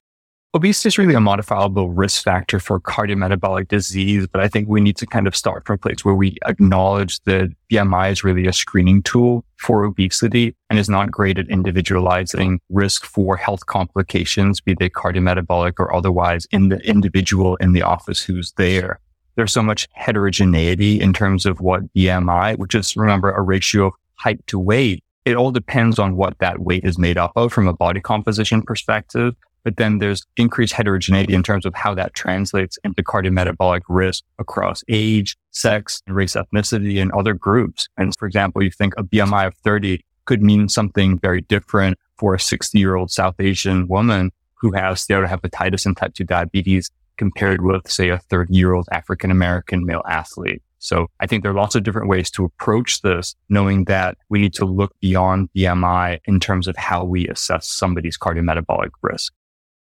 Obesity 0.54 0.86
is 0.86 0.96
really 0.96 1.12
a 1.12 1.20
modifiable 1.20 1.90
risk 1.90 2.24
factor 2.24 2.58
for 2.58 2.80
cardiometabolic 2.80 3.68
disease, 3.68 4.26
but 4.26 4.40
I 4.40 4.48
think 4.48 4.66
we 4.66 4.80
need 4.80 4.96
to 4.96 5.06
kind 5.06 5.26
of 5.26 5.36
start 5.36 5.66
from 5.66 5.74
a 5.74 5.78
place 5.78 6.06
where 6.06 6.14
we 6.14 6.38
acknowledge 6.46 7.20
that 7.24 7.50
BMI 7.70 8.10
is 8.10 8.24
really 8.24 8.46
a 8.46 8.52
screening 8.54 9.02
tool 9.02 9.44
for 9.56 9.84
obesity 9.84 10.56
and 10.70 10.78
is 10.78 10.88
not 10.88 11.10
great 11.10 11.38
at 11.38 11.50
individualizing 11.50 12.60
risk 12.70 13.04
for 13.04 13.36
health 13.36 13.66
complications, 13.66 14.62
be 14.62 14.72
they 14.72 14.88
cardiometabolic 14.88 15.74
or 15.78 15.94
otherwise 15.94 16.46
in 16.50 16.70
the 16.70 16.78
individual 16.78 17.56
in 17.56 17.74
the 17.74 17.82
office 17.82 18.22
who's 18.22 18.52
there. 18.52 19.00
There's 19.36 19.52
so 19.52 19.62
much 19.62 19.88
heterogeneity 19.92 21.00
in 21.00 21.12
terms 21.12 21.44
of 21.44 21.60
what 21.60 21.92
BMI, 21.94 22.56
which 22.58 22.74
is 22.74 22.96
remember 22.96 23.30
a 23.30 23.42
ratio 23.42 23.86
of 23.86 23.94
height 24.16 24.46
to 24.46 24.58
weight. 24.58 25.02
It 25.24 25.36
all 25.36 25.50
depends 25.50 25.98
on 25.98 26.16
what 26.16 26.38
that 26.38 26.60
weight 26.60 26.84
is 26.84 26.98
made 26.98 27.18
up 27.18 27.32
of 27.34 27.52
from 27.52 27.66
a 27.66 27.72
body 27.72 28.00
composition 28.00 28.62
perspective. 28.62 29.34
But 29.64 29.78
then 29.78 29.98
there's 29.98 30.26
increased 30.36 30.74
heterogeneity 30.74 31.34
in 31.34 31.42
terms 31.42 31.64
of 31.64 31.74
how 31.74 31.94
that 31.94 32.12
translates 32.12 32.78
into 32.84 33.02
cardiometabolic 33.02 33.80
risk 33.88 34.22
across 34.38 34.84
age, 34.88 35.36
sex, 35.52 36.02
race, 36.06 36.34
ethnicity, 36.34 37.00
and 37.00 37.10
other 37.12 37.32
groups. 37.32 37.88
And 37.96 38.14
for 38.18 38.26
example, 38.26 38.62
you 38.62 38.70
think 38.70 38.92
a 38.98 39.02
BMI 39.02 39.46
of 39.46 39.54
30 39.56 40.04
could 40.26 40.42
mean 40.42 40.68
something 40.68 41.18
very 41.18 41.40
different 41.40 41.98
for 42.18 42.34
a 42.34 42.40
60 42.40 42.78
year 42.78 42.94
old 42.94 43.10
South 43.10 43.36
Asian 43.38 43.88
woman 43.88 44.30
who 44.54 44.72
has 44.72 45.04
steatohepatitis 45.06 45.86
and 45.86 45.96
type 45.96 46.14
2 46.14 46.24
diabetes 46.24 46.90
compared 47.16 47.62
with, 47.62 47.90
say, 47.90 48.08
a 48.08 48.18
30 48.18 48.54
year 48.54 48.74
old 48.74 48.86
African 48.92 49.30
American 49.30 49.84
male 49.84 50.02
athlete. 50.08 50.62
So 50.78 51.06
I 51.18 51.26
think 51.26 51.42
there 51.42 51.50
are 51.50 51.54
lots 51.54 51.74
of 51.74 51.82
different 51.82 52.10
ways 52.10 52.30
to 52.32 52.44
approach 52.44 53.00
this, 53.00 53.34
knowing 53.48 53.84
that 53.84 54.18
we 54.28 54.38
need 54.38 54.52
to 54.54 54.66
look 54.66 54.92
beyond 55.00 55.48
BMI 55.56 56.20
in 56.26 56.40
terms 56.40 56.68
of 56.68 56.76
how 56.76 57.04
we 57.04 57.26
assess 57.28 57.66
somebody's 57.66 58.18
cardiometabolic 58.18 58.90
risk. 59.02 59.32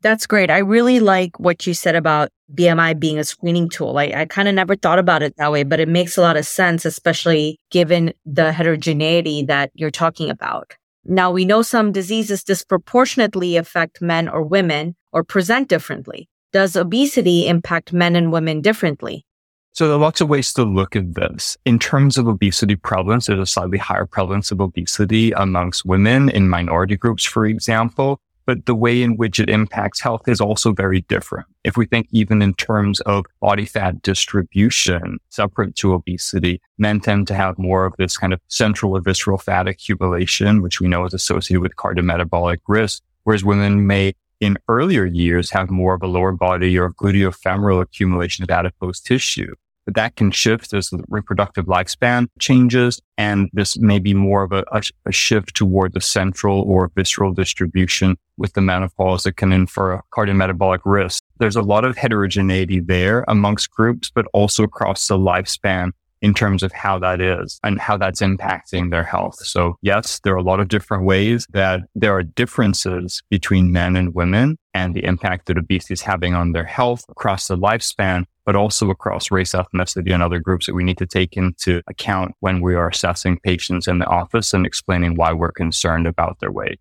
That's 0.02 0.28
great. 0.28 0.50
I 0.50 0.60
really 0.60 1.00
like 1.00 1.40
what 1.40 1.68
you 1.68 1.74
said 1.74 1.96
about 1.96 2.30
BMI 2.54 3.00
being 3.00 3.20
a 3.20 3.24
screening 3.24 3.70
tool. 3.70 3.98
I, 3.98 4.14
I 4.16 4.26
kind 4.26 4.48
of 4.48 4.56
never 4.56 4.76
thought 4.76 5.00
about 5.00 5.24
it 5.24 5.36
that 5.38 5.52
way, 5.52 5.64
but 5.64 5.80
it 5.80 5.90
makes 5.90 6.18
a 6.18 6.22
lot 6.22 6.38
of 6.38 6.46
sense, 6.46 6.86
especially 6.86 7.58
given 7.70 8.14
the 8.26 8.52
heterogeneity 8.52 9.44
that 9.44 9.72
you're 9.74 9.92
talking 9.92 10.30
about. 10.30 10.76
Now 11.06 11.32
we 11.32 11.44
know 11.44 11.62
some 11.62 11.92
diseases 11.92 12.44
disproportionately 12.44 13.58
affect 13.58 14.02
men 14.02 14.30
or 14.30 14.42
women 14.42 14.96
or 15.12 15.24
present 15.24 15.68
differently. 15.68 16.30
Does 16.54 16.76
obesity 16.76 17.48
impact 17.48 17.94
men 17.94 18.16
and 18.16 18.32
women 18.32 18.62
differently? 18.62 19.26
So 19.72 19.88
there 19.88 19.96
are 19.96 20.00
lots 20.00 20.22
of 20.22 20.30
ways 20.30 20.54
to 20.54 20.64
look 20.64 20.96
at 20.96 21.16
this. 21.16 21.58
In 21.66 21.80
terms 21.80 22.16
of 22.16 22.28
obesity 22.28 22.76
prevalence, 22.76 23.26
there's 23.26 23.40
a 23.40 23.46
slightly 23.48 23.80
higher 23.80 24.06
prevalence 24.06 24.52
of 24.52 24.62
obesity 24.62 25.32
amongst 25.32 25.84
women 25.84 26.30
in 26.30 26.48
minority 26.48 26.96
groups, 26.96 27.26
for 27.26 27.48
example. 27.48 28.20
But 28.46 28.68
the 28.68 28.76
way 28.76 29.02
in 29.02 29.18
which 29.18 29.40
it 29.40 29.50
impacts 29.50 30.00
health 30.00 30.28
is 30.28 30.40
also 30.40 30.74
very 30.74 31.02
different. 31.02 31.48
If 31.64 31.76
we 31.76 31.88
think 31.88 32.08
even 32.12 32.44
in 32.44 32.54
terms 32.54 33.00
of 33.02 33.26
body 33.42 33.66
fat 33.66 34.04
distribution 34.04 35.18
separate 35.30 35.76
to 35.78 35.94
obesity, 35.94 36.62
men 36.78 37.00
tend 37.00 37.26
to 37.30 37.34
have 37.34 37.58
more 37.58 37.86
of 37.86 37.96
this 37.98 38.16
kind 38.16 38.32
of 38.32 38.40
central 38.48 38.96
or 38.96 39.02
visceral 39.02 39.40
fat 39.40 39.68
accumulation, 39.68 40.62
which 40.62 40.80
we 40.80 40.88
know 40.88 41.04
is 41.06 41.16
associated 41.16 41.62
with 41.62 41.78
cardiometabolic 41.78 42.60
risk, 42.68 43.02
whereas 43.24 43.44
women 43.44 43.88
may 43.88 44.14
in 44.40 44.58
earlier 44.68 45.06
years 45.06 45.50
have 45.52 45.70
more 45.70 45.94
of 45.94 46.04
a 46.04 46.08
lower 46.08 46.32
body 46.32 46.78
or 46.78 46.94
gluteofemoral 46.94 47.82
accumulation 47.82 48.44
of 48.44 48.50
adipose 48.50 49.00
tissue. 49.00 49.54
But 49.86 49.96
that 49.96 50.16
can 50.16 50.32
shift 50.32 50.74
as 50.74 50.90
the 50.90 51.04
reproductive 51.10 51.66
lifespan 51.66 52.28
changes. 52.40 53.02
And 53.18 53.50
this 53.54 53.78
may 53.78 54.00
be 54.00 54.14
more 54.14 54.44
of 54.44 54.52
a, 54.54 54.64
a, 54.72 54.82
a 55.06 55.12
shift 55.12 55.56
toward 55.56 55.94
the 55.94 56.02
central 56.02 56.62
or 56.62 56.90
visceral 56.96 57.34
distribution 57.34 58.16
with 58.38 58.54
the 58.54 58.62
menopause 58.62 59.24
that 59.24 59.36
can 59.36 59.52
infer 59.52 59.94
a 59.94 60.04
cardiometabolic 60.14 60.80
risk. 60.86 61.22
There's 61.40 61.56
a 61.56 61.62
lot 61.62 61.84
of 61.84 61.98
heterogeneity 61.98 62.80
there 62.80 63.26
amongst 63.28 63.72
groups, 63.72 64.10
but 64.14 64.26
also 64.34 64.64
across 64.64 65.08
the 65.08 65.18
lifespan 65.18 65.92
in 66.24 66.34
terms 66.34 66.64
of 66.64 66.72
how 66.72 66.98
that 66.98 67.20
is 67.20 67.60
and 67.64 67.80
how 67.80 67.98
that's 67.98 68.22
impacting 68.22 68.90
their 68.90 69.04
health. 69.04 69.36
So 69.46 69.76
yes, 69.82 70.22
there 70.24 70.34
are 70.34 70.38
a 70.38 70.42
lot 70.44 70.62
of 70.62 70.70
different 70.70 71.06
ways 71.06 71.46
that 71.52 71.82
there 71.96 72.14
are 72.14 72.24
differences 72.24 73.22
between 73.30 73.74
men 73.74 73.98
and 73.98 74.16
women 74.16 74.58
and 74.74 74.96
the 74.96 75.04
impact 75.04 75.48
that 75.48 75.58
obesity 75.58 75.94
is 75.94 76.02
having 76.02 76.34
on 76.34 76.54
their 76.54 76.64
health 76.64 77.04
across 77.10 77.48
the 77.48 77.58
lifespan, 77.58 78.24
but 78.46 78.56
also 78.56 78.90
across 78.90 79.32
race, 79.32 79.52
ethnicity, 79.52 80.14
and 80.14 80.24
other 80.24 80.40
groups 80.40 80.66
that 80.66 80.74
we 80.74 80.86
need 80.86 80.98
to 80.98 81.06
take 81.06 81.36
into 81.36 81.82
account 81.88 82.34
when 82.40 82.62
we 82.62 82.74
are 82.74 82.88
assessing 82.88 83.38
patients 83.44 83.88
in 83.88 84.00
the 84.00 84.08
office 84.08 84.54
and 84.54 84.66
explaining 84.66 85.16
why 85.16 85.34
we're 85.34 85.52
concerned 85.52 86.08
about 86.08 86.40
their 86.40 86.52
weight. 86.52 86.80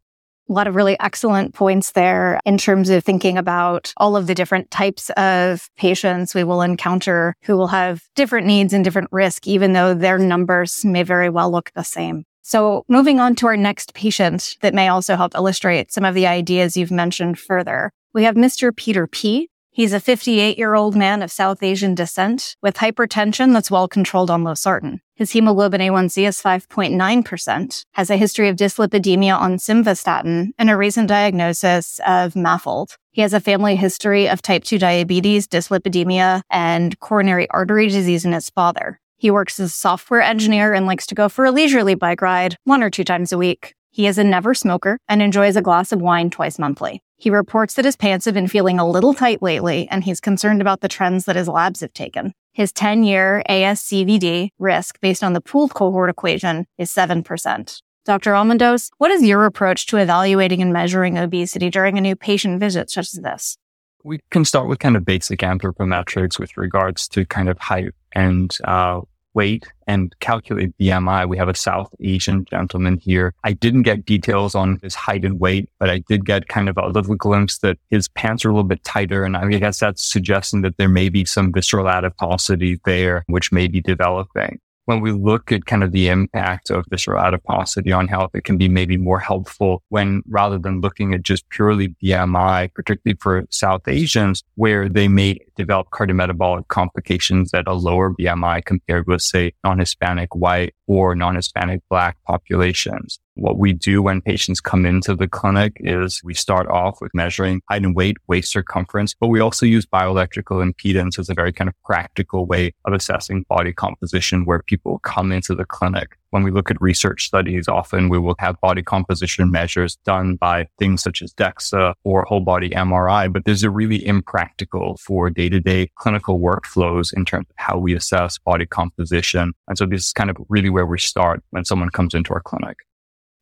A 0.53 0.55
lot 0.55 0.69
of 0.69 0.77
really 0.77 1.01
excellent 1.01 1.55
points 1.55 1.93
there 1.93 2.39
in 2.45 2.59
terms 2.59 2.91
of 2.91 3.03
thinking 3.03 3.39
about 3.39 3.95
all 3.97 4.17
of 4.17 4.27
the 4.27 4.35
different 4.35 4.71
types 4.71 5.09
of 5.17 5.71
patients 5.79 6.35
we 6.35 6.45
will 6.45 6.61
encounter 6.61 7.35
who 7.45 7.57
will 7.57 7.69
have 7.69 8.03
different 8.17 8.47
needs 8.47 8.75
and 8.75 8.85
different 8.85 9.09
risk, 9.11 9.47
even 9.47 9.73
though 9.73 9.95
their 9.95 10.19
numbers 10.19 10.85
may 10.85 11.05
very 11.05 11.31
well 11.31 11.51
look 11.51 11.71
the 11.75 11.83
same. 11.83 12.27
So 12.43 12.85
moving 12.87 13.19
on 13.19 13.35
to 13.37 13.47
our 13.47 13.57
next 13.57 13.95
patient 13.95 14.59
that 14.61 14.75
may 14.75 14.89
also 14.89 15.17
help 15.17 15.35
illustrate 15.35 15.91
some 15.91 16.05
of 16.05 16.15
the 16.15 16.27
ideas 16.27 16.77
you've 16.77 16.91
mentioned 16.91 17.39
further. 17.39 17.91
We 18.13 18.25
have 18.25 18.35
Mr. 18.35 18.77
Peter 18.77 19.07
P. 19.07 19.49
He's 19.75 19.95
a 19.95 20.00
58 20.00 20.59
year 20.59 20.75
old 20.75 20.95
man 20.95 21.23
of 21.23 21.33
South 21.33 21.62
Asian 21.62 21.95
descent 21.95 22.57
with 22.61 22.76
hypertension 22.76 23.55
that's 23.55 23.71
well 23.71 23.88
controlled 23.88 24.31
on 24.31 24.45
losartan. 24.45 25.00
His 25.14 25.31
hemoglobin 25.31 25.81
A1C 25.81 26.29
is 26.29 26.43
5.9%, 26.43 27.85
has 27.93 28.11
a 28.11 28.19
history 28.19 28.50
of 28.50 28.57
dyslipidemia 28.57 29.35
on 29.35 29.57
simvastatin, 29.57 30.50
and 30.59 30.69
a 30.69 30.76
recent 30.76 31.09
diagnosis 31.09 32.00
of 32.07 32.35
MAFLD. 32.35 32.97
He 33.12 33.23
has 33.23 33.33
a 33.33 33.41
family 33.41 33.76
history 33.76 34.29
of 34.29 34.43
type 34.43 34.62
2 34.64 34.79
diabetes, 34.79 35.49
dyslipidemia, 35.49 36.43
and 36.50 36.99
coronary 37.00 37.49
artery 37.49 37.88
disease 37.88 38.26
in 38.26 38.33
his 38.33 38.50
father. 38.50 39.00
He 39.17 39.31
works 39.31 39.59
as 39.59 39.71
a 39.71 39.73
software 39.73 40.21
engineer 40.21 40.75
and 40.75 40.85
likes 40.85 41.07
to 41.07 41.14
go 41.14 41.31
for 41.31 41.47
a 41.47 41.50
leisurely 41.50 41.95
bike 41.95 42.21
ride 42.21 42.59
one 42.64 42.83
or 42.83 42.91
two 42.91 43.05
times 43.05 43.33
a 43.33 43.38
week. 43.38 43.75
He 43.95 44.07
is 44.07 44.17
a 44.17 44.25
never 44.25 44.55
smoker 44.55 44.99
and 45.07 45.21
enjoys 45.21 45.55
a 45.55 45.61
glass 45.61 45.93
of 45.93 46.01
wine 46.01 46.31
twice 46.31 46.59
monthly. 46.59 47.03
He 47.19 47.29
reports 47.29 47.75
that 47.75 47.85
his 47.85 47.95
pants 47.95 48.25
have 48.25 48.33
been 48.33 48.49
feeling 48.49 48.79
a 48.79 48.89
little 48.89 49.13
tight 49.13 49.43
lately, 49.43 49.87
and 49.91 50.03
he's 50.03 50.19
concerned 50.19 50.63
about 50.63 50.81
the 50.81 50.89
trends 50.89 51.27
that 51.27 51.37
his 51.37 51.47
labs 51.47 51.81
have 51.81 51.93
taken. 51.93 52.33
His 52.55 52.73
10 52.73 53.05
year 53.05 53.43
ASCVD 53.51 54.49
risk 54.59 54.99
based 55.03 55.23
on 55.23 55.35
the 55.35 55.43
pooled 55.43 55.75
cohort 55.75 56.09
equation 56.09 56.67
is 56.79 56.91
7%. 56.91 57.83
Dr. 58.07 58.33
Almandoz, 58.33 58.91
what 58.97 59.11
is 59.11 59.23
your 59.23 59.45
approach 59.45 59.87
to 59.87 59.99
evaluating 59.99 60.63
and 60.63 60.73
measuring 60.73 61.19
obesity 61.19 61.69
during 61.69 61.99
a 61.99 62.01
new 62.01 62.17
patient 62.17 62.61
visit 62.61 62.89
such 62.89 63.13
as 63.15 63.21
this? 63.23 63.59
We 64.03 64.21
can 64.31 64.47
start 64.47 64.69
with 64.69 64.79
kind 64.79 64.97
of 64.97 65.05
basic 65.05 65.41
anthropometrics 65.41 66.39
with 66.39 66.57
regards 66.57 67.07
to 67.09 67.27
kind 67.27 67.51
of 67.51 67.59
height 67.59 67.93
and 68.15 68.57
uh, 68.65 69.03
weight 69.35 69.67
and 69.87 70.15
calculate 70.21 70.77
BMI. 70.79 71.29
We 71.29 71.37
have 71.37 71.49
a 71.49 71.55
South 71.55 71.95
Asian 72.01 72.45
gentleman 72.45 72.99
here. 72.99 73.35
I 73.45 73.53
didn't 73.53 73.83
get 73.83 74.05
details 74.05 74.55
on 74.55 74.79
his 74.83 74.95
height 74.95 75.25
and 75.25 75.41
weight, 75.41 75.69
but 75.79 75.91
I 75.91 75.99
did 76.09 76.25
get 76.25 76.49
kind 76.49 76.69
of 76.69 76.77
a 76.77 76.89
little 76.89 77.17
glimpse 77.17 77.59
that 77.59 77.79
his 77.91 78.09
pants 78.09 78.45
are 78.45 78.51
a 78.51 78.53
little 78.53 78.69
bit 78.69 78.85
tighter. 78.85 79.25
And 79.25 79.37
I 79.37 79.49
guess 79.49 79.81
that's 79.81 80.05
suggesting 80.05 80.62
that 80.62 80.77
there 80.77 80.89
may 80.89 81.09
be 81.09 81.25
some 81.25 81.53
visceral 81.53 81.89
adiposity 81.89 82.81
there, 82.85 83.25
which 83.27 83.53
may 83.53 83.69
be 83.69 83.81
developing 83.81 84.61
when 84.87 85.01
we 85.01 85.12
look 85.12 85.53
at 85.53 85.67
kind 85.67 85.85
of 85.85 85.93
the 85.93 86.09
impact 86.09 86.71
of 86.71 86.85
visceral 86.91 87.23
adiposity 87.23 87.93
on 87.93 88.09
health, 88.09 88.31
it 88.35 88.45
can 88.45 88.59
be 88.59 88.69
maybe 88.69 88.97
more 88.97 89.21
helpful 89.21 89.83
when 89.89 90.23
rather 90.29 90.59
than 90.59 90.81
looking 90.81 91.15
at 91.15 91.23
just 91.23 91.49
purely 91.51 91.95
BMI, 92.03 92.73
particularly 92.75 93.17
for 93.21 93.45
South 93.51 93.87
Asians, 93.87 94.43
where 94.57 94.89
they 94.89 95.09
may 95.09 95.39
develop 95.57 95.91
cardiometabolic 95.91 96.69
complications 96.69 97.55
at 97.55 97.69
a 97.69 97.75
lower 97.75 98.12
BMI 98.12 98.65
compared 98.65 99.07
with, 99.07 99.23
say, 99.23 99.53
non-Hispanic 99.65 100.35
white 100.35 100.75
or 100.87 101.15
non-Hispanic 101.15 101.83
black 101.89 102.17
populations. 102.27 103.21
What 103.35 103.57
we 103.57 103.73
do 103.73 104.03
when 104.03 104.21
patients 104.21 104.61
come 104.61 104.85
into 104.85 105.15
the 105.15 105.27
clinic 105.27 105.79
is 105.81 106.21
we 106.23 106.35
start 106.35 106.69
off 106.69 107.01
with 107.01 107.15
measuring 107.15 107.62
height 107.69 107.83
and 107.83 107.97
weight, 107.97 108.19
waist 108.27 108.53
circumference, 108.53 109.15
but 109.19 109.29
we 109.29 109.41
also 109.41 109.65
use 109.65 109.87
bioelectrical 109.87 110.62
impedance 110.62 111.19
as 111.19 111.31
a 111.31 111.35
very 111.35 111.51
kind 111.51 111.69
of 111.69 111.75
practical 111.83 112.45
way 112.45 112.75
of 112.85 112.93
assessing 112.93 113.47
body 113.49 113.73
composition 113.73 114.45
where 114.45 114.62
people 114.62 114.99
come 114.99 115.33
into 115.33 115.55
the 115.55 115.65
clinic. 115.65 116.19
When 116.29 116.43
we 116.43 116.51
look 116.51 116.71
at 116.71 116.81
research 116.81 117.25
studies, 117.25 117.69
often 117.69 118.11
we 118.11 118.19
will 118.19 118.35
have 118.39 118.61
body 118.61 118.83
composition 118.83 119.51
measures 119.51 119.97
done 120.05 120.37
by 120.37 120.69
things 120.79 121.03
such 121.03 121.23
as 121.23 121.33
DEXA 121.33 121.95
or 122.05 122.25
whole 122.25 122.41
body 122.41 122.69
MRI, 122.71 123.33
but 123.33 123.47
these 123.47 123.65
are 123.65 123.71
really 123.71 124.07
impractical 124.07 124.99
for 124.99 125.31
day 125.31 125.49
to 125.49 125.59
day 125.59 125.91
clinical 125.97 126.39
workflows 126.39 127.15
in 127.15 127.25
terms 127.25 127.47
of 127.49 127.57
how 127.57 127.79
we 127.79 127.95
assess 127.97 128.39
body 128.39 128.67
composition. 128.67 129.55
And 129.69 129.79
so 129.79 129.87
this 129.87 130.07
is 130.07 130.12
kind 130.12 130.29
of 130.29 130.37
really 130.51 130.71
where 130.71 130.87
we 130.87 130.99
start 130.99 131.43
when 131.51 131.65
someone 131.65 131.89
comes 131.89 132.12
into 132.12 132.35
our 132.35 132.43
clinic. 132.43 132.77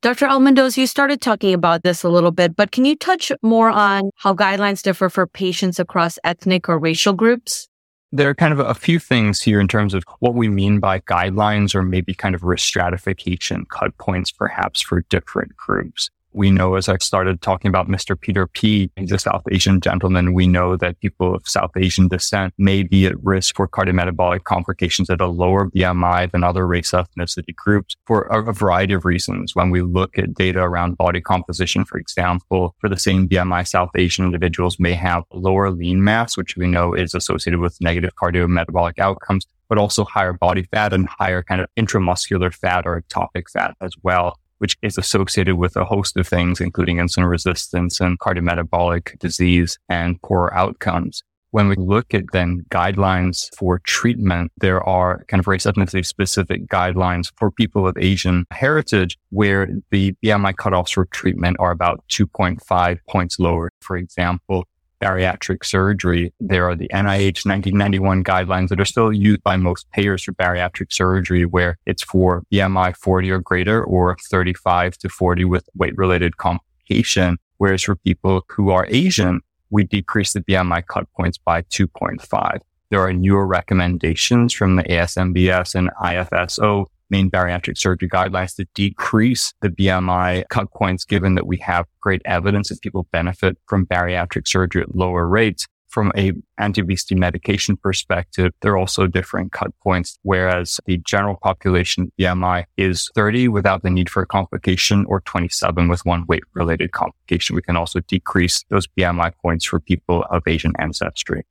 Dr. 0.03 0.29
Almandoz, 0.29 0.79
you 0.79 0.87
started 0.87 1.21
talking 1.21 1.53
about 1.53 1.83
this 1.83 2.03
a 2.03 2.09
little 2.09 2.31
bit, 2.31 2.57
but 2.57 2.73
can 2.73 2.87
you 2.87 2.97
touch 2.97 3.31
more 3.43 3.69
on 3.69 4.11
how 4.17 4.33
guidelines 4.33 4.83
differ 4.83 5.11
for 5.11 5.27
patients 5.27 5.79
across 5.79 6.19
ethnic 6.25 6.71
or 6.71 6.79
racial 6.79 7.13
groups? 7.13 7.69
There 8.11 8.31
are 8.31 8.35
kind 8.35 8.55
of 8.55 8.61
a 8.61 8.73
few 8.73 8.99
things 8.99 9.43
here 9.43 9.61
in 9.61 9.69
terms 9.69 9.93
of 9.93 10.03
what 10.21 10.35
we 10.35 10.49
mean 10.49 10.81
by 10.81 11.01
guidelines 11.01 11.75
or 11.75 11.83
maybe 11.83 12.15
kind 12.15 12.35
of 12.35 12.43
risk 12.43 12.67
stratification 12.67 13.67
cut 13.67 13.97
points 13.99 14.33
perhaps 14.33 14.81
for 14.81 15.03
different 15.11 15.55
groups 15.59 16.09
we 16.33 16.51
know 16.51 16.75
as 16.77 16.89
I 16.89 16.97
started 16.99 17.43
talking 17.43 17.69
about 17.69 17.89
Mr. 17.89 18.19
Peter 18.19 18.47
P, 18.47 18.91
he's 18.97 19.13
a 19.13 19.19
South 19.19 19.43
Asian 19.51 19.81
gentleman. 19.81 20.33
We 20.33 20.47
know 20.47 20.77
that 20.77 21.01
people 21.01 21.35
of 21.35 21.43
South 21.47 21.73
Asian 21.77 22.09
descent 22.09 22.55
may 22.59 22.83
be 22.83 23.07
at 23.07 23.23
risk 23.23 23.57
for 23.57 23.67
cardiometabolic 23.69 24.45
complications 24.45 25.11
at 25.11 25.21
a 25.21 25.27
lower 25.27 25.71
BMI 25.71 26.31
than 26.31 26.45
other 26.45 26.67
race 26.67 26.93
ethnicity 26.93 27.55
groups 27.55 27.97
for 28.07 28.23
a, 28.23 28.51
variety 28.53 28.95
of 28.95 29.05
reasons. 29.05 29.55
When 29.55 29.71
we 29.71 29.83
look 29.83 30.19
at 30.19 30.35
data 30.35 30.61
around 30.61 30.97
body 30.97 31.21
composition, 31.21 31.85
for 31.85 31.99
example, 31.99 32.75
for 32.79 32.89
the 32.89 32.99
same 32.99 33.29
BMI, 33.29 33.67
South 33.67 33.91
Asian 33.97 34.25
individuals 34.25 34.79
may 34.79 34.95
have 34.95 35.25
lower 35.33 35.71
lean 35.71 36.03
mass, 36.03 36.37
which 36.37 36.57
we 36.57 36.67
know 36.67 36.95
is 36.95 37.15
associated 37.15 37.61
with 37.61 37.81
negative 37.81 38.11
cardiometabolic 38.21 38.99
outcomes 38.99 39.47
but 39.69 39.79
also 39.79 40.05
higher 40.05 40.33
body 40.33 40.65
fat 40.65 40.93
and 40.93 41.09
higher 41.09 41.45
kind 41.45 41.61
of 41.61 41.69
intramuscular 41.79 42.53
fat 42.53 42.87
or 42.87 43.01
ectopic 43.01 43.49
fat 43.49 43.77
as 43.81 43.93
well 44.03 44.37
which 44.61 44.77
is 44.83 44.99
associated 44.99 45.57
with 45.57 45.75
a 45.77 45.85
host 45.85 46.17
of 46.17 46.29
things, 46.29 46.61
including 46.61 46.99
insulin 46.99 47.29
resistance 47.29 47.99
and 47.99 48.19
cardiometabolic 48.21 49.19
disease 49.19 49.79
and 49.89 50.21
poor 50.23 50.51
outcomes. 50.55 51.23
When 51.53 51.69
we 51.69 51.75
look 51.77 52.15
at 52.15 52.25
then 52.33 52.65
guidelines 52.71 53.49
for 53.57 53.81
treatment, 53.81 54.53
there 54.59 54.81
are 54.89 55.25
kind 55.27 55.41
of 55.41 55.49
race 55.49 55.65
ethnicity 55.65 56.07
specific 56.07 56.67
guidelines 56.69 57.33
for 57.37 57.51
people 57.51 57.89
of 57.89 57.97
Asian 57.99 58.45
heritage 58.53 59.19
where 59.31 59.69
the 59.91 60.15
BMI 60.25 60.55
cutoffs 60.55 60.93
for 60.93 61.07
treatment 61.07 61.57
are 61.59 61.73
about 61.73 62.05
2.5 62.09 62.99
points 63.09 63.41
lower. 63.41 63.71
For 63.81 63.97
example, 63.97 64.65
bariatric 65.01 65.65
surgery. 65.65 66.33
There 66.41 66.69
are 66.69 66.77
the 66.77 66.89
NIH 66.93 67.47
1991 67.47 68.23
guidelines 68.25 68.69
that 68.69 68.81
are 68.81 68.85
still 68.85 69.13
used 69.13 69.43
by 69.43 69.57
most 69.57 69.91
payers 69.91 70.25
for 70.25 70.33
bariatric 70.33 70.93
surgery, 70.93 71.45
where 71.45 71.79
it's 71.87 72.03
for 72.03 72.45
BMI 72.53 72.97
40 72.97 73.31
or 73.31 73.39
greater 73.39 73.83
or 73.83 74.17
35 74.31 74.99
to 74.99 75.09
40 75.09 75.45
with 75.45 75.69
weight 75.75 75.97
related 75.97 76.37
complication. 76.37 77.39
Whereas 77.59 77.83
for 77.83 77.97
people 77.97 78.45
who 78.49 78.71
are 78.71 78.87
Asian, 78.89 79.41
we 79.71 79.85
decrease 79.85 80.33
the 80.33 80.41
BMI 80.41 80.87
cut 80.87 81.07
points 81.17 81.39
by 81.39 81.63
2.5. 81.63 82.61
There 82.91 83.01
are 83.01 83.13
newer 83.13 83.47
recommendations 83.47 84.53
from 84.53 84.77
the 84.77 84.83
ASMBS 84.83 85.75
and 85.77 85.91
IFSO 86.03 86.87
main 87.11 87.31
bariatric 87.31 87.77
surgery 87.79 88.09
guidelines 88.09 88.55
to 88.57 88.67
decrease 88.75 89.53
the 89.61 89.69
BMI 89.69 90.45
cut 90.49 90.71
points, 90.73 91.05
given 91.05 91.35
that 91.35 91.47
we 91.47 91.57
have 91.59 91.87
great 92.01 92.23
evidence 92.25 92.69
that 92.69 92.81
people 92.81 93.07
benefit 93.13 93.59
from 93.67 93.87
bariatric 93.87 94.47
surgery 94.47 94.83
at 94.83 94.95
lower 94.95 95.27
rates. 95.27 95.67
from 95.91 96.13
a 96.17 96.33
anti-obesity 96.59 97.15
medication 97.17 97.77
perspective, 97.77 98.53
there 98.63 98.73
are 98.73 98.79
also 98.79 99.07
different 99.07 99.53
cut 99.53 99.71
points, 99.83 100.19
whereas 100.23 100.81
the 100.87 100.99
general 100.99 101.37
population 101.43 102.11
BMI 102.19 102.65
is 102.77 103.11
30 103.15 103.49
without 103.49 103.83
the 103.83 103.91
need 103.91 104.09
for 104.09 104.23
a 104.23 104.27
complication 104.27 105.05
or 105.07 105.21
27 105.23 105.89
with 105.89 106.05
one 106.07 106.25
weight 106.29 106.45
related 106.55 106.93
complication. 106.93 107.57
We 107.57 107.63
can 107.63 107.77
also 107.77 108.01
decrease 108.01 108.65
those 108.71 108.87
BMI 108.87 109.33
points 109.43 109.65
for 109.65 109.81
people 109.81 110.25
of 110.31 110.43
Asian 110.47 110.73
ancestry. 110.79 111.45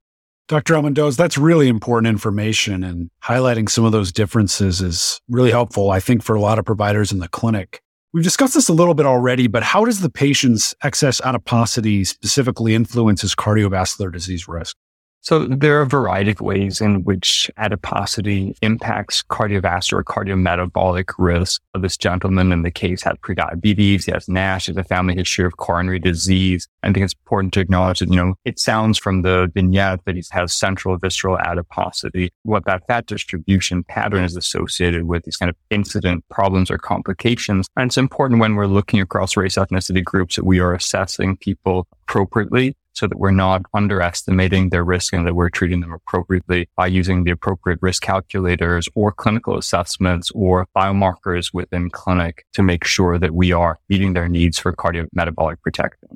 Dr. 0.49 0.73
Almandoz, 0.73 1.15
that's 1.15 1.37
really 1.37 1.67
important 1.67 2.07
information 2.07 2.83
and 2.83 3.11
highlighting 3.23 3.69
some 3.69 3.85
of 3.85 3.91
those 3.91 4.11
differences 4.11 4.81
is 4.81 5.21
really 5.29 5.51
helpful, 5.51 5.91
I 5.91 5.99
think, 5.99 6.23
for 6.23 6.35
a 6.35 6.41
lot 6.41 6.57
of 6.57 6.65
providers 6.65 7.11
in 7.11 7.19
the 7.19 7.27
clinic. 7.27 7.83
We've 8.13 8.23
discussed 8.23 8.55
this 8.55 8.67
a 8.67 8.73
little 8.73 8.95
bit 8.95 9.05
already, 9.05 9.45
but 9.45 9.61
how 9.61 9.85
does 9.85 9.99
the 9.99 10.09
patient's 10.09 10.73
excess 10.83 11.21
adiposity 11.21 12.03
specifically 12.03 12.73
influence 12.73 13.21
his 13.21 13.35
cardiovascular 13.35 14.11
disease 14.11 14.47
risk? 14.47 14.75
So 15.21 15.45
there 15.45 15.77
are 15.77 15.81
a 15.81 15.87
variety 15.87 16.31
of 16.31 16.39
ways 16.39 16.79
in 16.79 17.03
which 17.03 17.51
adiposity 17.57 18.55
impacts 18.61 19.21
cardiovascular, 19.23 20.03
cardiometabolic 20.03 21.09
risk. 21.17 21.61
This 21.79 21.97
gentleman 21.97 22.51
in 22.51 22.63
the 22.63 22.71
case 22.71 23.03
had 23.03 23.19
prediabetes. 23.21 24.05
He 24.05 24.11
has 24.11 24.29
NASH. 24.29 24.67
He 24.67 24.71
has 24.71 24.77
a 24.77 24.83
family 24.83 25.15
history 25.15 25.45
of 25.45 25.57
coronary 25.57 25.99
disease. 25.99 26.67
I 26.83 26.91
think 26.91 27.03
it's 27.03 27.13
important 27.13 27.53
to 27.53 27.59
acknowledge 27.59 27.99
that, 27.99 28.09
you 28.09 28.15
know, 28.15 28.35
it 28.45 28.59
sounds 28.59 28.97
from 28.97 29.21
the 29.23 29.51
vignette 29.53 30.05
that 30.05 30.15
he 30.15 30.23
has 30.31 30.53
central 30.53 30.97
visceral 30.97 31.37
adiposity. 31.37 32.31
What 32.43 32.65
that 32.65 32.87
fat 32.87 33.05
distribution 33.05 33.83
pattern 33.83 34.23
is 34.23 34.37
associated 34.37 35.03
with 35.03 35.25
these 35.25 35.37
kind 35.37 35.49
of 35.49 35.55
incident 35.69 36.23
problems 36.29 36.71
or 36.71 36.77
complications. 36.77 37.67
And 37.75 37.89
it's 37.89 37.97
important 37.97 38.39
when 38.39 38.55
we're 38.55 38.67
looking 38.67 39.01
across 39.01 39.35
race 39.35 39.55
ethnicity 39.55 40.03
groups 40.03 40.37
that 40.37 40.45
we 40.45 40.59
are 40.59 40.73
assessing 40.73 41.35
people 41.37 41.87
appropriately 42.03 42.75
so 42.99 43.07
that 43.07 43.17
we're 43.17 43.31
not 43.31 43.61
underestimating 43.73 44.69
their 44.69 44.83
risk 44.83 45.13
and 45.13 45.25
that 45.25 45.33
we're 45.33 45.49
treating 45.49 45.79
them 45.79 45.93
appropriately 45.93 46.67
by 46.75 46.85
using 46.85 47.23
the 47.23 47.31
appropriate 47.31 47.79
risk 47.81 48.01
calculators 48.03 48.89
or 48.93 49.13
clinical 49.13 49.57
assessments 49.57 50.29
or 50.35 50.67
biomarkers 50.75 51.53
within 51.53 51.89
clinic 51.89 52.45
to 52.51 52.61
make 52.61 52.83
sure 52.83 53.17
that 53.17 53.33
we 53.33 53.53
are 53.53 53.79
meeting 53.87 54.13
their 54.13 54.27
needs 54.27 54.59
for 54.59 54.73
cardiometabolic 54.73 55.61
protection. 55.61 56.09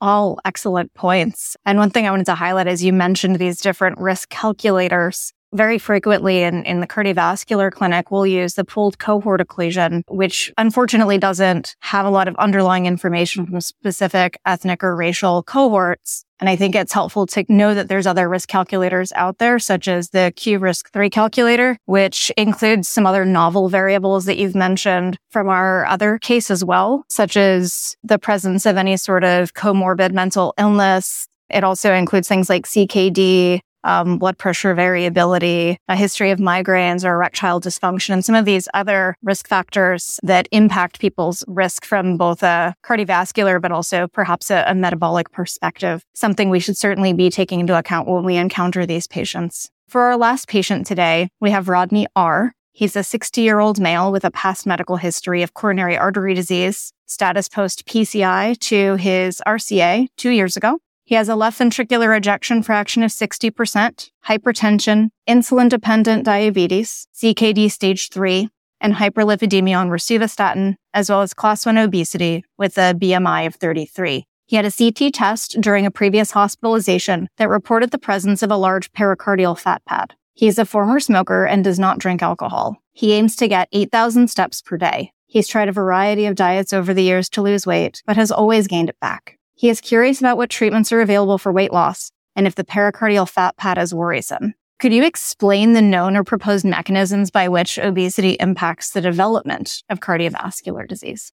All 0.00 0.40
excellent 0.44 0.94
points. 0.94 1.56
And 1.66 1.78
one 1.78 1.90
thing 1.90 2.06
I 2.06 2.10
wanted 2.10 2.26
to 2.26 2.34
highlight 2.34 2.66
is 2.66 2.82
you 2.82 2.94
mentioned 2.94 3.36
these 3.36 3.60
different 3.60 3.98
risk 3.98 4.30
calculators 4.30 5.32
very 5.52 5.78
frequently 5.78 6.42
in, 6.42 6.64
in 6.64 6.80
the 6.80 6.86
cardiovascular 6.86 7.70
clinic, 7.70 8.10
we'll 8.10 8.26
use 8.26 8.54
the 8.54 8.64
pooled 8.64 8.98
cohort 8.98 9.40
equation, 9.40 10.02
which 10.08 10.52
unfortunately 10.58 11.18
doesn't 11.18 11.76
have 11.80 12.06
a 12.06 12.10
lot 12.10 12.28
of 12.28 12.36
underlying 12.36 12.86
information 12.86 13.46
from 13.46 13.60
specific 13.60 14.38
ethnic 14.46 14.82
or 14.82 14.96
racial 14.96 15.42
cohorts. 15.42 16.24
And 16.40 16.48
I 16.48 16.56
think 16.56 16.74
it's 16.74 16.92
helpful 16.92 17.26
to 17.28 17.44
know 17.48 17.72
that 17.72 17.88
there's 17.88 18.06
other 18.06 18.28
risk 18.28 18.48
calculators 18.48 19.12
out 19.12 19.38
there, 19.38 19.60
such 19.60 19.86
as 19.86 20.10
the 20.10 20.32
Q 20.34 20.58
risk 20.58 20.90
three 20.92 21.08
calculator, 21.08 21.78
which 21.84 22.32
includes 22.36 22.88
some 22.88 23.06
other 23.06 23.24
novel 23.24 23.68
variables 23.68 24.24
that 24.24 24.38
you've 24.38 24.56
mentioned 24.56 25.18
from 25.30 25.48
our 25.48 25.86
other 25.86 26.18
case 26.18 26.50
as 26.50 26.64
well, 26.64 27.04
such 27.08 27.36
as 27.36 27.96
the 28.02 28.18
presence 28.18 28.66
of 28.66 28.76
any 28.76 28.96
sort 28.96 29.22
of 29.22 29.54
comorbid 29.54 30.12
mental 30.12 30.52
illness. 30.58 31.28
It 31.48 31.62
also 31.62 31.92
includes 31.92 32.26
things 32.26 32.48
like 32.48 32.66
CKD, 32.66 33.60
um, 33.84 34.18
blood 34.18 34.38
pressure 34.38 34.74
variability, 34.74 35.78
a 35.88 35.96
history 35.96 36.30
of 36.30 36.38
migraines 36.38 37.04
or 37.04 37.14
erectile 37.14 37.60
dysfunction, 37.60 38.10
and 38.10 38.24
some 38.24 38.34
of 38.34 38.44
these 38.44 38.68
other 38.74 39.16
risk 39.22 39.46
factors 39.46 40.18
that 40.22 40.48
impact 40.52 41.00
people's 41.00 41.44
risk 41.46 41.84
from 41.84 42.16
both 42.16 42.42
a 42.42 42.74
cardiovascular, 42.84 43.60
but 43.60 43.72
also 43.72 44.08
perhaps 44.08 44.50
a, 44.50 44.64
a 44.66 44.74
metabolic 44.74 45.30
perspective. 45.30 46.04
Something 46.14 46.50
we 46.50 46.60
should 46.60 46.76
certainly 46.76 47.12
be 47.12 47.30
taking 47.30 47.60
into 47.60 47.78
account 47.78 48.08
when 48.08 48.24
we 48.24 48.36
encounter 48.36 48.86
these 48.86 49.06
patients. 49.06 49.70
For 49.88 50.02
our 50.02 50.16
last 50.16 50.48
patient 50.48 50.86
today, 50.86 51.28
we 51.40 51.50
have 51.50 51.68
Rodney 51.68 52.06
R. 52.16 52.52
He's 52.72 52.96
a 52.96 53.02
60 53.02 53.42
year 53.42 53.60
old 53.60 53.78
male 53.78 54.10
with 54.10 54.24
a 54.24 54.30
past 54.30 54.66
medical 54.66 54.96
history 54.96 55.42
of 55.42 55.52
coronary 55.52 55.98
artery 55.98 56.32
disease, 56.32 56.92
status 57.06 57.48
post 57.48 57.86
PCI 57.86 58.58
to 58.58 58.96
his 58.96 59.42
RCA 59.46 60.08
two 60.16 60.30
years 60.30 60.56
ago. 60.56 60.78
He 61.04 61.16
has 61.16 61.28
a 61.28 61.34
left 61.34 61.58
ventricular 61.58 62.16
ejection 62.16 62.62
fraction 62.62 63.02
of 63.02 63.10
60%, 63.10 64.10
hypertension, 64.26 65.08
insulin 65.28 65.68
dependent 65.68 66.24
diabetes, 66.24 67.08
CKD 67.14 67.70
stage 67.70 68.08
3, 68.10 68.48
and 68.80 68.94
hyperlipidemia 68.94 69.78
on 69.78 69.90
rosuvastatin, 69.90 70.76
as 70.94 71.10
well 71.10 71.22
as 71.22 71.34
class 71.34 71.66
1 71.66 71.76
obesity 71.76 72.44
with 72.56 72.78
a 72.78 72.94
BMI 72.94 73.46
of 73.46 73.56
33. 73.56 74.26
He 74.46 74.56
had 74.56 74.64
a 74.64 74.70
CT 74.70 75.14
test 75.14 75.56
during 75.60 75.86
a 75.86 75.90
previous 75.90 76.32
hospitalization 76.32 77.28
that 77.38 77.48
reported 77.48 77.90
the 77.90 77.98
presence 77.98 78.42
of 78.42 78.50
a 78.50 78.56
large 78.56 78.92
pericardial 78.92 79.58
fat 79.58 79.82
pad. 79.86 80.14
He 80.34 80.46
is 80.46 80.58
a 80.58 80.64
former 80.64 81.00
smoker 81.00 81.44
and 81.44 81.64
does 81.64 81.78
not 81.78 81.98
drink 81.98 82.22
alcohol. 82.22 82.76
He 82.92 83.12
aims 83.12 83.36
to 83.36 83.48
get 83.48 83.68
8,000 83.72 84.28
steps 84.28 84.62
per 84.62 84.76
day. 84.76 85.12
He's 85.26 85.48
tried 85.48 85.68
a 85.68 85.72
variety 85.72 86.26
of 86.26 86.34
diets 86.34 86.72
over 86.72 86.92
the 86.92 87.02
years 87.02 87.28
to 87.30 87.42
lose 87.42 87.66
weight, 87.66 88.02
but 88.06 88.16
has 88.16 88.30
always 88.30 88.66
gained 88.66 88.90
it 88.90 89.00
back. 89.00 89.38
He 89.54 89.68
is 89.68 89.80
curious 89.80 90.20
about 90.20 90.36
what 90.36 90.50
treatments 90.50 90.92
are 90.92 91.00
available 91.00 91.38
for 91.38 91.52
weight 91.52 91.72
loss 91.72 92.10
and 92.34 92.46
if 92.46 92.54
the 92.54 92.64
pericardial 92.64 93.28
fat 93.28 93.56
pad 93.56 93.78
is 93.78 93.94
worrisome. 93.94 94.54
Could 94.78 94.92
you 94.92 95.04
explain 95.04 95.74
the 95.74 95.82
known 95.82 96.16
or 96.16 96.24
proposed 96.24 96.64
mechanisms 96.64 97.30
by 97.30 97.48
which 97.48 97.78
obesity 97.78 98.32
impacts 98.40 98.90
the 98.90 99.00
development 99.00 99.82
of 99.88 100.00
cardiovascular 100.00 100.88
disease? 100.88 101.32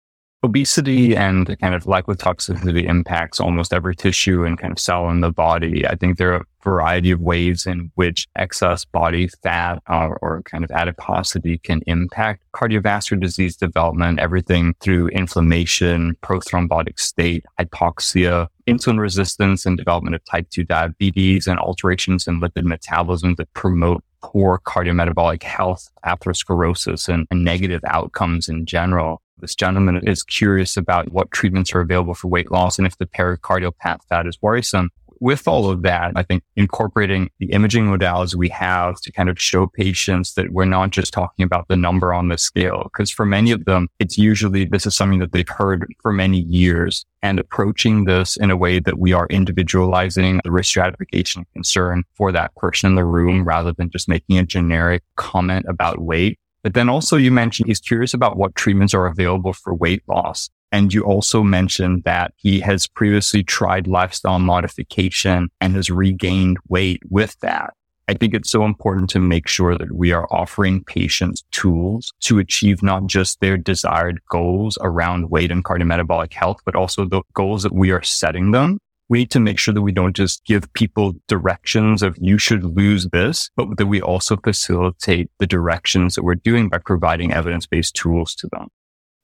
obesity 0.45 1.15
and 1.15 1.59
kind 1.59 1.75
of 1.75 1.83
lipotoxicity 1.83 2.87
impacts 2.87 3.39
almost 3.39 3.73
every 3.73 3.95
tissue 3.95 4.45
and 4.45 4.57
kind 4.57 4.71
of 4.71 4.79
cell 4.79 5.09
in 5.09 5.19
the 5.19 5.31
body. 5.31 5.85
I 5.85 5.95
think 5.95 6.17
there 6.17 6.45
variety 6.65 7.11
of 7.11 7.21
ways 7.21 7.65
in 7.65 7.91
which 7.95 8.27
excess 8.35 8.83
body 8.83 9.29
fat 9.41 9.81
uh, 9.87 10.09
or 10.21 10.41
kind 10.43 10.65
of 10.65 10.71
adiposity 10.71 11.59
can 11.59 11.81
impact 11.87 12.43
cardiovascular 12.53 13.21
disease 13.21 13.55
development, 13.55 14.19
everything 14.19 14.75
through 14.81 15.07
inflammation, 15.09 16.17
prothrombotic 16.21 16.99
state, 16.99 17.45
hypoxia, 17.57 18.47
insulin 18.67 18.99
resistance 18.99 19.65
and 19.65 19.77
development 19.77 20.15
of 20.15 20.25
type 20.25 20.49
2 20.49 20.63
diabetes 20.63 21.47
and 21.47 21.59
alterations 21.59 22.27
in 22.27 22.41
lipid 22.41 22.63
metabolism 22.63 23.35
that 23.35 23.53
promote 23.53 24.03
poor 24.21 24.59
cardiometabolic 24.65 25.43
health, 25.43 25.87
atherosclerosis, 26.03 27.07
and, 27.07 27.27
and 27.29 27.43
negative 27.43 27.81
outcomes 27.85 28.49
in 28.49 28.65
general. 28.65 29.21
This 29.37 29.53
gentleman 29.53 30.01
is 30.07 30.23
curious 30.23 30.77
about 30.77 31.11
what 31.11 31.29
treatments 31.31 31.75
are 31.75 31.81
available 31.81 32.15
for 32.15 32.27
weight 32.27 32.51
loss 32.51 32.79
and 32.79 32.87
if 32.87 32.97
the 32.97 33.05
pericardial 33.05 33.73
fat 33.81 34.25
is 34.25 34.41
worrisome. 34.41 34.89
With 35.25 35.47
all 35.47 35.71
of 35.71 35.81
that, 35.81 36.11
I 36.15 36.21
think 36.21 36.43
incorporating 36.55 37.31
the 37.39 37.47
imaging 37.47 37.87
modalities 37.87 38.35
we 38.35 38.47
have 38.49 39.01
to 39.01 39.11
kind 39.11 39.27
of 39.27 39.41
show 39.41 39.65
patients 39.65 40.35
that 40.35 40.51
we're 40.51 40.65
not 40.65 40.91
just 40.91 41.13
talking 41.13 41.43
about 41.43 41.67
the 41.67 41.75
number 41.75 42.13
on 42.13 42.29
the 42.29 42.37
scale. 42.37 42.83
Because 42.83 43.09
for 43.09 43.25
many 43.25 43.49
of 43.49 43.65
them, 43.65 43.87
it's 43.97 44.19
usually 44.19 44.65
this 44.65 44.85
is 44.85 44.93
something 44.93 45.17
that 45.17 45.31
they've 45.31 45.49
heard 45.49 45.91
for 46.03 46.13
many 46.13 46.41
years 46.41 47.07
and 47.23 47.39
approaching 47.39 48.05
this 48.05 48.37
in 48.37 48.51
a 48.51 48.55
way 48.55 48.77
that 48.77 48.99
we 48.99 49.13
are 49.13 49.25
individualizing 49.31 50.41
the 50.43 50.51
risk 50.51 50.69
stratification 50.69 51.43
concern 51.53 52.03
for 52.13 52.31
that 52.31 52.53
person 52.55 52.91
in 52.91 52.95
the 52.95 53.03
room 53.03 53.45
rather 53.45 53.71
than 53.71 53.89
just 53.89 54.07
making 54.07 54.37
a 54.37 54.43
generic 54.43 55.01
comment 55.15 55.65
about 55.67 56.03
weight 56.03 56.37
but 56.65 56.73
then 56.73 56.89
also 56.89 57.15
you 57.15 57.29
mentioned 57.29 57.67
he's 57.67 57.79
curious 57.79 58.15
about 58.15 58.37
what 58.37 58.55
treatments 58.55 58.95
are 58.95 59.05
available 59.05 59.53
for 59.53 59.75
weight 59.75 60.01
loss. 60.07 60.49
And 60.71 60.91
you 60.91 61.03
also 61.03 61.43
mentioned 61.43 62.05
that 62.05 62.33
he 62.37 62.59
has 62.61 62.87
previously 62.87 63.43
tried 63.43 63.85
lifestyle 63.85 64.39
modification 64.39 65.49
and 65.61 65.75
has 65.75 65.91
regained 65.91 66.57
weight 66.67 67.03
with 67.07 67.39
that. 67.41 67.75
I 68.07 68.15
think 68.15 68.33
it's 68.33 68.49
so 68.49 68.65
important 68.65 69.11
to 69.11 69.19
make 69.19 69.47
sure 69.47 69.77
that 69.77 69.91
we 69.91 70.11
are 70.11 70.27
offering 70.31 70.83
patients 70.83 71.43
tools 71.51 72.11
to 72.21 72.39
achieve 72.39 72.81
not 72.81 73.05
just 73.05 73.41
their 73.41 73.57
desired 73.57 74.19
goals 74.31 74.79
around 74.81 75.29
weight 75.29 75.51
and 75.51 75.63
cardiometabolic 75.63 76.33
health, 76.33 76.61
but 76.65 76.75
also 76.75 77.05
the 77.05 77.21
goals 77.35 77.61
that 77.61 77.75
we 77.75 77.91
are 77.91 78.01
setting 78.01 78.53
them 78.53 78.79
we 79.09 79.19
need 79.19 79.31
to 79.31 79.39
make 79.39 79.59
sure 79.59 79.73
that 79.73 79.81
we 79.81 79.91
don't 79.91 80.15
just 80.15 80.43
give 80.45 80.71
people 80.73 81.13
directions 81.27 82.01
of 82.01 82.17
you 82.19 82.37
should 82.37 82.63
lose 82.63 83.07
this, 83.11 83.49
but 83.55 83.77
that 83.77 83.85
we 83.85 84.01
also 84.01 84.37
facilitate 84.37 85.29
the 85.39 85.47
directions 85.47 86.15
that 86.15 86.23
we're 86.23 86.35
doing 86.35 86.69
by 86.69 86.79
providing 86.79 87.31
evidence-based 87.31 87.95
tools 87.95 88.33
to 88.35 88.47
them. 88.51 88.67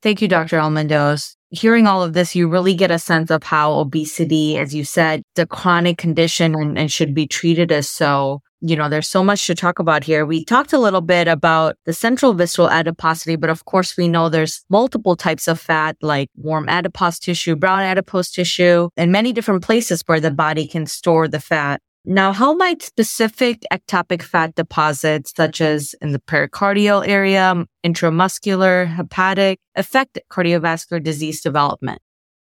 Thank 0.02 0.20
you, 0.20 0.28
Dr. 0.28 0.58
Almandoz. 0.58 1.36
Hearing 1.50 1.86
all 1.86 2.02
of 2.02 2.12
this, 2.12 2.34
you 2.34 2.48
really 2.48 2.74
get 2.74 2.90
a 2.90 2.98
sense 2.98 3.30
of 3.30 3.42
how 3.44 3.74
obesity, 3.74 4.58
as 4.58 4.74
you 4.74 4.84
said, 4.84 5.22
the 5.36 5.46
chronic 5.46 5.98
condition 5.98 6.54
and, 6.54 6.76
and 6.78 6.90
should 6.90 7.14
be 7.14 7.26
treated 7.26 7.70
as 7.70 7.88
so 7.88 8.40
you 8.62 8.76
know, 8.76 8.88
there's 8.88 9.08
so 9.08 9.24
much 9.24 9.46
to 9.48 9.54
talk 9.54 9.80
about 9.80 10.04
here. 10.04 10.24
We 10.24 10.44
talked 10.44 10.72
a 10.72 10.78
little 10.78 11.00
bit 11.00 11.26
about 11.26 11.76
the 11.84 11.92
central 11.92 12.32
visceral 12.32 12.70
adiposity, 12.70 13.34
but 13.34 13.50
of 13.50 13.64
course 13.64 13.96
we 13.96 14.06
know 14.06 14.28
there's 14.28 14.64
multiple 14.70 15.16
types 15.16 15.48
of 15.48 15.60
fat 15.60 15.96
like 16.00 16.30
warm 16.36 16.68
adipose 16.68 17.18
tissue, 17.18 17.56
brown 17.56 17.80
adipose 17.80 18.30
tissue, 18.30 18.88
and 18.96 19.10
many 19.10 19.32
different 19.32 19.64
places 19.64 20.02
where 20.06 20.20
the 20.20 20.30
body 20.30 20.68
can 20.68 20.86
store 20.86 21.26
the 21.26 21.40
fat. 21.40 21.80
Now, 22.04 22.32
how 22.32 22.54
might 22.54 22.82
specific 22.82 23.64
ectopic 23.72 24.22
fat 24.22 24.54
deposits, 24.54 25.32
such 25.36 25.60
as 25.60 25.94
in 26.00 26.12
the 26.12 26.18
pericardial 26.18 27.06
area, 27.06 27.64
intramuscular, 27.84 28.86
hepatic, 28.86 29.58
affect 29.76 30.18
cardiovascular 30.30 31.02
disease 31.02 31.40
development? 31.40 32.00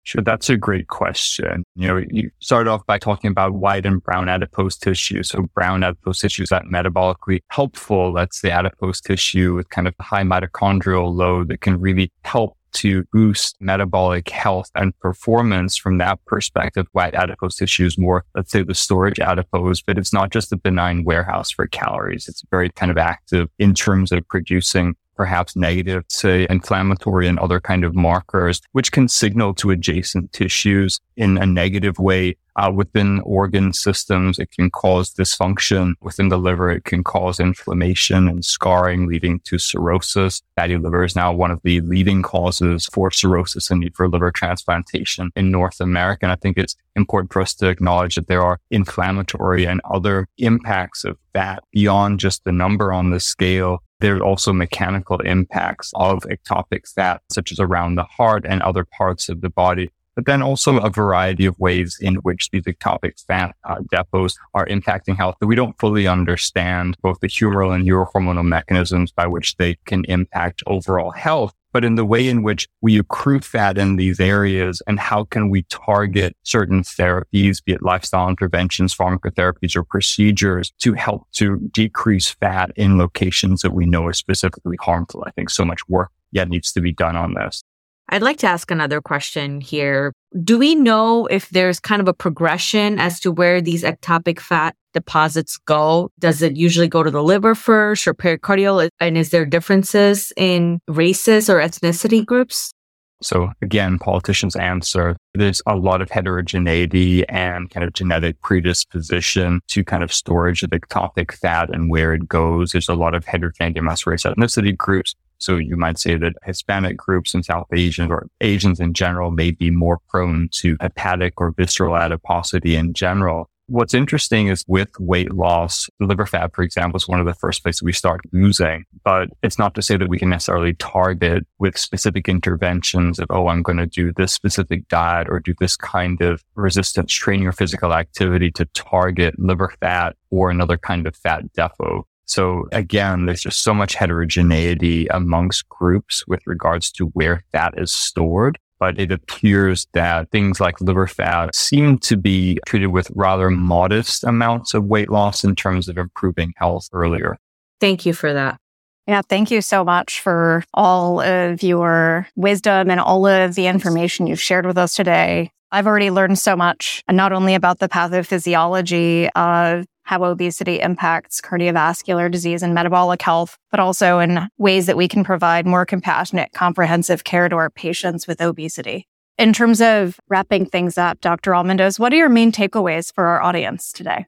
Sure, 0.08 0.22
that's 0.22 0.48
a 0.48 0.56
great 0.56 0.88
question. 0.88 1.64
You 1.74 1.88
know, 1.88 2.02
you 2.08 2.30
start 2.40 2.66
off 2.66 2.80
by 2.86 2.96
talking 2.96 3.30
about 3.30 3.52
white 3.52 3.84
and 3.84 4.02
brown 4.02 4.26
adipose 4.30 4.74
tissue. 4.74 5.22
So 5.22 5.42
brown 5.54 5.84
adipose 5.84 6.20
tissue 6.20 6.44
is 6.44 6.48
that 6.48 6.62
metabolically 6.64 7.40
helpful. 7.50 8.14
That's 8.14 8.40
the 8.40 8.50
adipose 8.50 9.02
tissue 9.02 9.52
with 9.52 9.68
kind 9.68 9.86
of 9.86 9.94
high 10.00 10.22
mitochondrial 10.22 11.14
load 11.14 11.48
that 11.48 11.60
can 11.60 11.78
really 11.78 12.10
help 12.24 12.56
to 12.72 13.04
boost 13.12 13.56
metabolic 13.60 14.30
health 14.30 14.70
and 14.74 14.98
performance 15.00 15.76
from 15.76 15.98
that 15.98 16.24
perspective. 16.24 16.86
White 16.92 17.14
adipose 17.14 17.56
tissue 17.56 17.84
is 17.84 17.98
more, 17.98 18.24
let's 18.34 18.50
say 18.50 18.62
the 18.62 18.74
storage 18.74 19.20
adipose, 19.20 19.82
but 19.82 19.98
it's 19.98 20.14
not 20.14 20.30
just 20.30 20.52
a 20.52 20.56
benign 20.56 21.04
warehouse 21.04 21.50
for 21.50 21.66
calories. 21.66 22.28
It's 22.28 22.42
very 22.50 22.70
kind 22.70 22.90
of 22.90 22.96
active 22.96 23.50
in 23.58 23.74
terms 23.74 24.10
of 24.10 24.26
producing 24.28 24.96
perhaps 25.18 25.56
negative, 25.56 26.06
to 26.08 26.50
inflammatory 26.50 27.26
and 27.26 27.38
other 27.40 27.60
kind 27.60 27.84
of 27.84 27.94
markers, 27.94 28.62
which 28.72 28.92
can 28.92 29.08
signal 29.08 29.52
to 29.52 29.70
adjacent 29.70 30.32
tissues 30.32 31.00
in 31.16 31.36
a 31.36 31.44
negative 31.44 31.98
way 31.98 32.36
uh, 32.54 32.70
within 32.70 33.20
organ 33.20 33.72
systems. 33.72 34.38
It 34.38 34.50
can 34.52 34.70
cause 34.70 35.12
dysfunction 35.12 35.94
within 36.00 36.28
the 36.28 36.38
liver. 36.38 36.70
It 36.70 36.84
can 36.84 37.04
cause 37.04 37.40
inflammation 37.40 38.28
and 38.28 38.44
scarring, 38.44 39.06
leading 39.06 39.40
to 39.40 39.58
cirrhosis. 39.58 40.42
Fatty 40.56 40.76
liver 40.76 41.04
is 41.04 41.16
now 41.16 41.32
one 41.32 41.50
of 41.50 41.60
the 41.62 41.80
leading 41.80 42.22
causes 42.22 42.86
for 42.86 43.10
cirrhosis 43.10 43.70
and 43.70 43.80
need 43.80 43.96
for 43.96 44.08
liver 44.08 44.30
transplantation 44.30 45.30
in 45.36 45.50
North 45.50 45.80
America. 45.80 46.26
And 46.26 46.32
I 46.32 46.36
think 46.36 46.58
it's 46.58 46.76
important 46.96 47.32
for 47.32 47.42
us 47.42 47.54
to 47.54 47.68
acknowledge 47.68 48.16
that 48.16 48.28
there 48.28 48.42
are 48.42 48.60
inflammatory 48.70 49.64
and 49.64 49.80
other 49.84 50.26
impacts 50.38 51.04
of 51.04 51.16
fat 51.32 51.62
beyond 51.72 52.18
just 52.18 52.44
the 52.44 52.52
number 52.52 52.92
on 52.92 53.10
the 53.10 53.20
scale 53.20 53.82
there's 54.00 54.20
also 54.20 54.52
mechanical 54.52 55.18
impacts 55.20 55.92
of 55.94 56.20
ectopic 56.24 56.92
fat, 56.92 57.22
such 57.30 57.52
as 57.52 57.58
around 57.58 57.96
the 57.96 58.04
heart 58.04 58.44
and 58.48 58.62
other 58.62 58.84
parts 58.84 59.28
of 59.28 59.40
the 59.40 59.50
body. 59.50 59.90
But 60.14 60.26
then 60.26 60.42
also 60.42 60.78
a 60.78 60.90
variety 60.90 61.46
of 61.46 61.58
ways 61.60 61.96
in 62.00 62.16
which 62.16 62.50
these 62.50 62.64
ectopic 62.64 63.24
fat 63.24 63.54
uh, 63.62 63.76
depots 63.92 64.34
are 64.52 64.66
impacting 64.66 65.16
health 65.16 65.36
that 65.38 65.46
we 65.46 65.54
don't 65.54 65.78
fully 65.78 66.08
understand 66.08 66.96
both 67.02 67.20
the 67.20 67.28
humoral 67.28 67.72
and 67.72 67.86
neurohormonal 67.86 68.44
mechanisms 68.44 69.12
by 69.12 69.28
which 69.28 69.56
they 69.56 69.76
can 69.84 70.04
impact 70.06 70.64
overall 70.66 71.12
health 71.12 71.54
but 71.72 71.84
in 71.84 71.94
the 71.94 72.04
way 72.04 72.28
in 72.28 72.42
which 72.42 72.68
we 72.80 72.98
accrue 72.98 73.40
fat 73.40 73.78
in 73.78 73.96
these 73.96 74.20
areas 74.20 74.82
and 74.86 74.98
how 74.98 75.24
can 75.24 75.50
we 75.50 75.62
target 75.64 76.36
certain 76.42 76.82
therapies, 76.82 77.64
be 77.64 77.72
it 77.72 77.82
lifestyle 77.82 78.28
interventions, 78.28 78.94
pharmacotherapies, 78.94 79.76
or 79.76 79.84
procedures 79.84 80.72
to 80.78 80.94
help 80.94 81.26
to 81.32 81.58
decrease 81.72 82.30
fat 82.30 82.70
in 82.76 82.98
locations 82.98 83.62
that 83.62 83.72
we 83.72 83.86
know 83.86 84.06
are 84.06 84.12
specifically 84.12 84.76
harmful. 84.80 85.24
I 85.26 85.30
think 85.30 85.50
so 85.50 85.64
much 85.64 85.86
work 85.88 86.10
yet 86.30 86.48
needs 86.48 86.72
to 86.72 86.80
be 86.80 86.92
done 86.92 87.16
on 87.16 87.34
this. 87.34 87.62
I'd 88.10 88.22
like 88.22 88.38
to 88.38 88.46
ask 88.46 88.70
another 88.70 89.00
question 89.00 89.60
here. 89.60 90.12
Do 90.42 90.58
we 90.58 90.74
know 90.74 91.26
if 91.26 91.50
there's 91.50 91.78
kind 91.78 92.00
of 92.00 92.08
a 92.08 92.14
progression 92.14 92.98
as 92.98 93.20
to 93.20 93.30
where 93.30 93.60
these 93.60 93.82
ectopic 93.82 94.40
fat 94.40 94.74
deposits 94.94 95.58
go? 95.58 96.10
Does 96.18 96.40
it 96.40 96.56
usually 96.56 96.88
go 96.88 97.02
to 97.02 97.10
the 97.10 97.22
liver 97.22 97.54
first 97.54 98.08
or 98.08 98.14
pericardial? 98.14 98.88
And 99.00 99.18
is 99.18 99.30
there 99.30 99.44
differences 99.44 100.32
in 100.36 100.80
races 100.88 101.50
or 101.50 101.58
ethnicity 101.58 102.24
groups? 102.24 102.72
So 103.20 103.50
again, 103.62 103.98
politicians 103.98 104.54
answer 104.54 105.16
there's 105.34 105.60
a 105.66 105.76
lot 105.76 106.00
of 106.00 106.10
heterogeneity 106.10 107.28
and 107.28 107.68
kind 107.68 107.84
of 107.84 107.92
genetic 107.92 108.40
predisposition 108.42 109.60
to 109.68 109.84
kind 109.84 110.02
of 110.02 110.12
storage 110.12 110.62
of 110.62 110.70
ectopic 110.70 111.32
fat 111.32 111.68
and 111.74 111.90
where 111.90 112.14
it 112.14 112.28
goes. 112.28 112.72
There's 112.72 112.88
a 112.88 112.94
lot 112.94 113.14
of 113.14 113.24
heterogeneity 113.24 113.80
amongst 113.80 114.06
race 114.06 114.22
ethnicity 114.22 114.76
groups. 114.76 115.14
So 115.38 115.56
you 115.56 115.76
might 115.76 115.98
say 115.98 116.16
that 116.16 116.34
Hispanic 116.44 116.96
groups 116.96 117.34
and 117.34 117.44
South 117.44 117.66
Asians 117.72 118.10
or 118.10 118.26
Asians 118.40 118.80
in 118.80 118.92
general 118.92 119.30
may 119.30 119.50
be 119.50 119.70
more 119.70 119.98
prone 120.08 120.48
to 120.52 120.76
hepatic 120.80 121.40
or 121.40 121.52
visceral 121.52 121.96
adiposity 121.96 122.76
in 122.76 122.92
general. 122.92 123.48
What's 123.70 123.92
interesting 123.92 124.48
is 124.48 124.64
with 124.66 124.98
weight 124.98 125.30
loss, 125.34 125.90
liver 126.00 126.24
fat, 126.24 126.54
for 126.54 126.62
example, 126.62 126.96
is 126.96 127.06
one 127.06 127.20
of 127.20 127.26
the 127.26 127.34
first 127.34 127.62
places 127.62 127.82
we 127.82 127.92
start 127.92 128.22
losing. 128.32 128.86
But 129.04 129.28
it's 129.42 129.58
not 129.58 129.74
to 129.74 129.82
say 129.82 129.98
that 129.98 130.08
we 130.08 130.18
can 130.18 130.30
necessarily 130.30 130.72
target 130.72 131.46
with 131.58 131.76
specific 131.76 132.30
interventions 132.30 133.18
of, 133.18 133.26
oh, 133.28 133.48
I'm 133.48 133.62
going 133.62 133.76
to 133.76 133.86
do 133.86 134.10
this 134.10 134.32
specific 134.32 134.88
diet 134.88 135.28
or 135.28 135.38
do 135.38 135.52
this 135.60 135.76
kind 135.76 136.22
of 136.22 136.42
resistance 136.54 137.12
training 137.12 137.46
or 137.46 137.52
physical 137.52 137.92
activity 137.92 138.50
to 138.52 138.64
target 138.74 139.38
liver 139.38 139.74
fat 139.80 140.16
or 140.30 140.50
another 140.50 140.78
kind 140.78 141.06
of 141.06 141.14
fat 141.14 141.52
depot. 141.52 142.06
So 142.28 142.68
again, 142.72 143.26
there's 143.26 143.42
just 143.42 143.62
so 143.62 143.74
much 143.74 143.94
heterogeneity 143.94 145.06
amongst 145.08 145.68
groups 145.68 146.26
with 146.28 146.40
regards 146.46 146.92
to 146.92 147.06
where 147.06 147.42
fat 147.52 147.74
is 147.76 147.92
stored. 147.92 148.58
But 148.80 149.00
it 149.00 149.10
appears 149.10 149.88
that 149.94 150.30
things 150.30 150.60
like 150.60 150.80
liver 150.80 151.08
fat 151.08 151.56
seem 151.56 151.98
to 151.98 152.16
be 152.16 152.60
treated 152.64 152.88
with 152.88 153.10
rather 153.16 153.50
modest 153.50 154.22
amounts 154.22 154.72
of 154.72 154.84
weight 154.84 155.10
loss 155.10 155.42
in 155.42 155.56
terms 155.56 155.88
of 155.88 155.98
improving 155.98 156.52
health 156.56 156.88
earlier. 156.92 157.38
Thank 157.80 158.06
you 158.06 158.12
for 158.12 158.32
that. 158.32 158.60
Yeah, 159.08 159.22
thank 159.22 159.50
you 159.50 159.62
so 159.62 159.84
much 159.84 160.20
for 160.20 160.62
all 160.74 161.20
of 161.20 161.62
your 161.62 162.28
wisdom 162.36 162.90
and 162.90 163.00
all 163.00 163.26
of 163.26 163.54
the 163.54 163.66
information 163.66 164.26
you've 164.26 164.40
shared 164.40 164.66
with 164.66 164.78
us 164.78 164.94
today. 164.94 165.50
I've 165.72 165.86
already 165.86 166.10
learned 166.10 166.38
so 166.38 166.54
much, 166.56 167.02
and 167.08 167.16
not 167.16 167.32
only 167.32 167.54
about 167.54 167.78
the 167.78 167.88
pathophysiology 167.88 169.28
of 169.34 169.86
how 170.08 170.24
obesity 170.24 170.80
impacts 170.80 171.38
cardiovascular 171.38 172.30
disease 172.30 172.62
and 172.62 172.74
metabolic 172.74 173.20
health, 173.20 173.58
but 173.70 173.78
also 173.78 174.20
in 174.20 174.48
ways 174.56 174.86
that 174.86 174.96
we 174.96 175.06
can 175.06 175.22
provide 175.22 175.66
more 175.66 175.84
compassionate, 175.84 176.50
comprehensive 176.54 177.24
care 177.24 177.46
to 177.46 177.54
our 177.56 177.68
patients 177.68 178.26
with 178.26 178.40
obesity. 178.40 179.06
In 179.36 179.52
terms 179.52 179.82
of 179.82 180.18
wrapping 180.30 180.64
things 180.64 180.96
up, 180.96 181.20
Dr. 181.20 181.50
Almandoz, 181.52 181.98
what 181.98 182.10
are 182.14 182.16
your 182.16 182.30
main 182.30 182.50
takeaways 182.52 183.12
for 183.14 183.26
our 183.26 183.42
audience 183.42 183.92
today? 183.92 184.24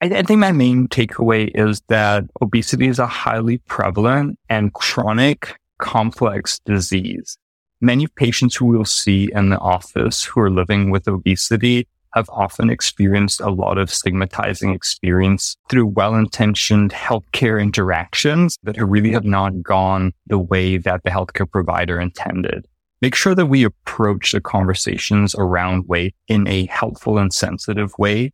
I, 0.00 0.22
think 0.22 0.40
my 0.40 0.52
main 0.52 0.88
takeaway 0.88 1.50
is 1.54 1.82
that 1.88 2.24
obesity 2.40 2.88
is 2.88 2.98
a 2.98 3.06
highly 3.06 3.58
prevalent 3.58 4.38
and 4.48 4.72
chronic 4.72 5.56
complex 5.78 6.58
disease. 6.64 7.36
Many 7.82 8.06
patients 8.06 8.56
who 8.56 8.64
we'll 8.64 8.86
see 8.86 9.30
in 9.34 9.50
the 9.50 9.58
office 9.58 10.24
who 10.24 10.40
are 10.40 10.50
living 10.50 10.90
with 10.90 11.06
obesity 11.06 11.86
have 12.14 12.28
often 12.30 12.70
experienced 12.70 13.40
a 13.40 13.50
lot 13.50 13.78
of 13.78 13.92
stigmatizing 13.92 14.72
experience 14.72 15.56
through 15.68 15.86
well-intentioned 15.86 16.92
healthcare 16.92 17.60
interactions 17.60 18.58
that 18.62 18.76
really 18.84 19.12
have 19.12 19.24
not 19.24 19.62
gone 19.62 20.12
the 20.26 20.38
way 20.38 20.76
that 20.76 21.02
the 21.04 21.10
healthcare 21.10 21.50
provider 21.50 22.00
intended. 22.00 22.66
Make 23.00 23.14
sure 23.14 23.34
that 23.34 23.46
we 23.46 23.62
approach 23.62 24.32
the 24.32 24.40
conversations 24.40 25.34
around 25.36 25.86
weight 25.86 26.14
in 26.26 26.48
a 26.48 26.66
helpful 26.66 27.18
and 27.18 27.32
sensitive 27.32 27.92
way. 27.98 28.32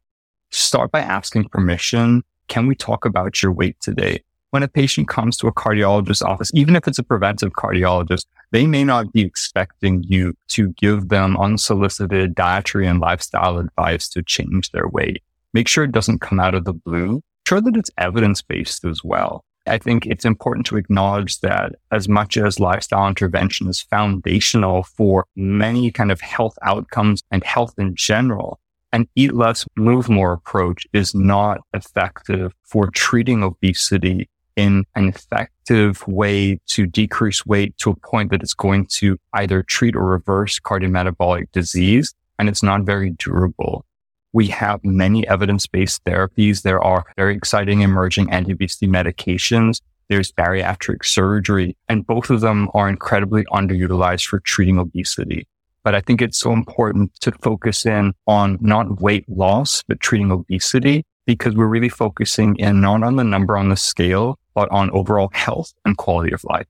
Start 0.51 0.91
by 0.91 1.01
asking 1.01 1.49
permission. 1.49 2.23
Can 2.49 2.67
we 2.67 2.75
talk 2.75 3.05
about 3.05 3.43
your 3.43 3.53
weight 3.53 3.77
today? 3.81 4.23
When 4.55 4.63
a 4.63 4.69
patient 4.69 5.09
comes 5.09 5.37
to 5.37 5.49
a 5.49 5.53
cardiologist's 5.53 6.23
office, 6.23 6.53
even 6.55 6.77
if 6.77 6.87
it's 6.87 7.01
a 7.01 7.03
preventive 7.03 7.51
cardiologist, 7.55 8.27
they 8.53 8.69
may 8.69 8.85
not 8.85 9.13
be 9.13 9.21
expecting 9.21 10.05
you 10.05 10.33
to 10.47 10.69
give 10.75 11.09
them 11.09 11.37
unsolicited 11.39 12.37
dietary 12.37 12.87
and 12.87 13.01
lifestyle 13.01 13.59
advice 13.59 14.09
to 14.09 14.23
change 14.23 14.71
their 14.71 14.87
weight. 14.87 15.25
Make 15.55 15.67
sure 15.67 15.83
it 15.83 15.91
doesn't 15.91 16.21
come 16.21 16.39
out 16.39 16.55
of 16.55 16.67
the 16.67 16.73
blue. 16.73 17.21
Sure 17.49 17.61
that 17.61 17.77
it's 17.77 17.91
evidence 17.99 18.43
based 18.43 18.85
as 18.85 19.03
well. 19.03 19.43
I 19.67 19.77
think 19.77 20.07
it's 20.07 20.25
important 20.25 20.67
to 20.67 20.77
acknowledge 20.77 21.41
that 21.41 21.73
as 21.91 22.09
much 22.09 22.37
as 22.37 22.61
lifestyle 22.61 23.09
intervention 23.09 23.67
is 23.67 23.81
foundational 23.81 24.85
for 24.85 25.27
many 25.35 25.91
kind 25.91 26.13
of 26.13 26.21
health 26.21 26.57
outcomes 26.63 27.25
and 27.33 27.43
health 27.43 27.75
in 27.77 27.97
general, 27.97 28.61
an 28.93 29.09
eat 29.17 29.35
less, 29.35 29.67
move 29.77 30.09
more 30.09 30.33
approach 30.33 30.87
is 30.93 31.13
not 31.13 31.59
effective 31.75 32.55
for 32.63 32.89
treating 32.93 33.43
obesity 33.43 34.29
in 34.57 34.85
an 34.95 35.09
effective 35.09 36.07
way 36.07 36.61
to 36.67 36.87
decrease 36.87 37.45
weight 37.47 37.77
to 37.79 37.91
a 37.91 37.97
point 37.97 38.31
that 38.31 38.43
it's 38.43 38.55
going 38.55 38.87
to 38.87 39.19
either 39.33 39.63
treat 39.63 39.97
or 39.97 40.05
reverse 40.05 40.61
cardiometabolic 40.61 41.51
disease. 41.53 42.15
And 42.39 42.49
it's 42.49 42.63
not 42.63 42.83
very 42.83 43.11
durable. 43.11 43.85
We 44.33 44.49
have 44.49 44.85
many 44.85 45.27
evidence-based 45.29 46.05
therapies. 46.05 46.63
There 46.63 46.83
are 46.83 47.05
very 47.17 47.37
exciting 47.37 47.83
emerging 47.83 48.31
anti-obesity 48.31 48.89
medications. 48.89 49.81
There's 50.09 50.33
bariatric 50.33 51.05
surgery 51.05 51.77
and 51.89 52.07
both 52.07 52.31
of 52.31 52.41
them 52.41 52.69
are 52.75 52.89
incredibly 52.89 53.45
underutilized 53.47 54.27
for 54.27 54.41
treating 54.41 54.79
obesity. 54.79 55.47
But 55.85 55.95
I 55.95 56.01
think 56.01 56.21
it's 56.21 56.39
so 56.39 56.53
important 56.53 57.15
to 57.21 57.33
focus 57.33 57.87
in 57.87 58.15
on 58.27 58.59
not 58.61 59.01
weight 59.01 59.29
loss, 59.29 59.83
but 59.87 60.01
treating 60.01 60.31
obesity 60.31 61.05
because 61.27 61.55
we're 61.55 61.67
really 61.67 61.89
focusing 61.89 62.57
in 62.57 62.81
not 62.81 63.03
on 63.03 63.17
the 63.17 63.25
number 63.25 63.57
on 63.57 63.69
the 63.69 63.77
scale, 63.77 64.39
but 64.55 64.71
on 64.71 64.91
overall 64.91 65.31
health 65.33 65.73
and 65.85 65.97
quality 65.97 66.33
of 66.33 66.45
life. 66.45 66.67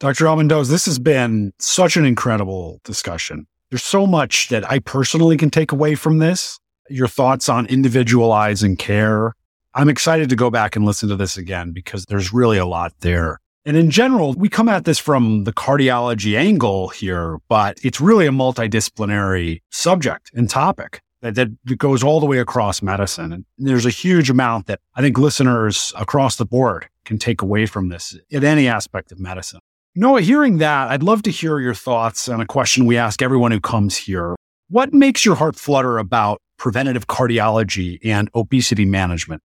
Dr. 0.00 0.26
Almandoz, 0.26 0.70
this 0.70 0.86
has 0.86 0.98
been 0.98 1.52
such 1.58 1.96
an 1.96 2.04
incredible 2.04 2.80
discussion. 2.84 3.46
There's 3.70 3.82
so 3.82 4.06
much 4.06 4.48
that 4.48 4.70
I 4.70 4.78
personally 4.78 5.36
can 5.36 5.50
take 5.50 5.72
away 5.72 5.94
from 5.94 6.18
this. 6.18 6.58
Your 6.88 7.08
thoughts 7.08 7.48
on 7.48 7.66
individualizing 7.66 8.76
care. 8.76 9.34
I'm 9.74 9.88
excited 9.88 10.30
to 10.30 10.36
go 10.36 10.50
back 10.50 10.76
and 10.76 10.84
listen 10.86 11.08
to 11.10 11.16
this 11.16 11.36
again 11.36 11.72
because 11.72 12.06
there's 12.06 12.32
really 12.32 12.58
a 12.58 12.64
lot 12.64 12.94
there. 13.00 13.40
And 13.66 13.76
in 13.76 13.90
general, 13.90 14.32
we 14.32 14.48
come 14.48 14.68
at 14.68 14.86
this 14.86 14.98
from 14.98 15.44
the 15.44 15.52
cardiology 15.52 16.38
angle 16.38 16.88
here, 16.88 17.38
but 17.48 17.78
it's 17.82 18.00
really 18.00 18.26
a 18.26 18.30
multidisciplinary 18.30 19.60
subject 19.70 20.30
and 20.32 20.48
topic 20.48 21.02
that, 21.22 21.34
that 21.34 21.78
goes 21.78 22.02
all 22.02 22.20
the 22.20 22.26
way 22.26 22.38
across 22.38 22.82
medicine. 22.82 23.32
And 23.32 23.44
there's 23.58 23.86
a 23.86 23.90
huge 23.90 24.30
amount 24.30 24.66
that 24.66 24.80
I 24.94 25.00
think 25.00 25.18
listeners 25.18 25.92
across 25.96 26.36
the 26.36 26.46
board 26.46 26.88
can 27.04 27.18
take 27.18 27.42
away 27.42 27.66
from 27.66 27.88
this 27.88 28.16
in 28.30 28.44
any 28.44 28.68
aspect 28.68 29.12
of 29.12 29.18
medicine. 29.18 29.60
Noah, 29.94 30.20
hearing 30.20 30.58
that, 30.58 30.90
I'd 30.90 31.02
love 31.02 31.22
to 31.22 31.30
hear 31.30 31.58
your 31.58 31.74
thoughts 31.74 32.28
on 32.28 32.40
a 32.40 32.46
question 32.46 32.86
we 32.86 32.96
ask 32.96 33.20
everyone 33.20 33.50
who 33.50 33.60
comes 33.60 33.96
here. 33.96 34.36
What 34.68 34.92
makes 34.92 35.24
your 35.24 35.34
heart 35.34 35.56
flutter 35.56 35.98
about 35.98 36.40
preventative 36.56 37.06
cardiology 37.06 37.98
and 38.04 38.30
obesity 38.34 38.84
management? 38.84 39.42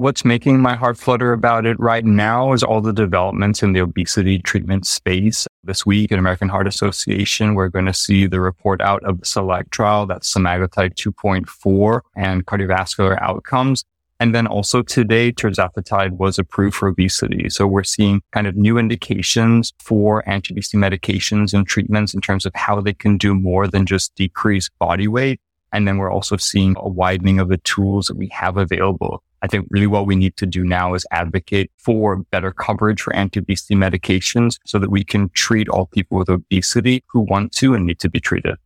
What's 0.00 0.24
making 0.24 0.62
my 0.62 0.76
heart 0.76 0.96
flutter 0.96 1.34
about 1.34 1.66
it 1.66 1.78
right 1.78 2.06
now 2.06 2.54
is 2.54 2.62
all 2.62 2.80
the 2.80 2.90
developments 2.90 3.62
in 3.62 3.74
the 3.74 3.80
obesity 3.80 4.38
treatment 4.38 4.86
space. 4.86 5.46
This 5.62 5.84
week 5.84 6.10
at 6.10 6.18
American 6.18 6.48
Heart 6.48 6.66
Association, 6.68 7.54
we're 7.54 7.68
going 7.68 7.84
to 7.84 7.92
see 7.92 8.26
the 8.26 8.40
report 8.40 8.80
out 8.80 9.04
of 9.04 9.20
the 9.20 9.26
SELECT 9.26 9.70
trial, 9.70 10.06
that's 10.06 10.32
semaglutide 10.32 10.94
2.4 10.94 12.00
and 12.16 12.46
cardiovascular 12.46 13.20
outcomes. 13.20 13.84
And 14.18 14.34
then 14.34 14.46
also 14.46 14.80
today, 14.80 15.32
tirzepatide 15.32 16.12
was 16.12 16.38
approved 16.38 16.76
for 16.76 16.88
obesity. 16.88 17.50
So 17.50 17.66
we're 17.66 17.84
seeing 17.84 18.22
kind 18.32 18.46
of 18.46 18.56
new 18.56 18.78
indications 18.78 19.74
for 19.80 20.26
anti-obesity 20.26 20.78
medications 20.78 21.52
and 21.52 21.66
treatments 21.66 22.14
in 22.14 22.22
terms 22.22 22.46
of 22.46 22.54
how 22.54 22.80
they 22.80 22.94
can 22.94 23.18
do 23.18 23.34
more 23.34 23.68
than 23.68 23.84
just 23.84 24.14
decrease 24.14 24.70
body 24.78 25.08
weight. 25.08 25.42
And 25.74 25.86
then 25.86 25.98
we're 25.98 26.10
also 26.10 26.38
seeing 26.38 26.74
a 26.78 26.88
widening 26.88 27.38
of 27.38 27.50
the 27.50 27.58
tools 27.58 28.06
that 28.06 28.16
we 28.16 28.28
have 28.28 28.56
available. 28.56 29.22
I 29.42 29.46
think 29.46 29.66
really 29.70 29.86
what 29.86 30.06
we 30.06 30.16
need 30.16 30.36
to 30.36 30.46
do 30.46 30.64
now 30.64 30.94
is 30.94 31.06
advocate 31.10 31.70
for 31.78 32.16
better 32.30 32.52
coverage 32.52 33.00
for 33.00 33.14
anti-obesity 33.14 33.74
medications 33.74 34.58
so 34.66 34.78
that 34.78 34.90
we 34.90 35.04
can 35.04 35.30
treat 35.30 35.68
all 35.68 35.86
people 35.86 36.18
with 36.18 36.28
obesity 36.28 37.02
who 37.08 37.20
want 37.20 37.52
to 37.52 37.74
and 37.74 37.86
need 37.86 38.00
to 38.00 38.10
be 38.10 38.20
treated. 38.20 38.56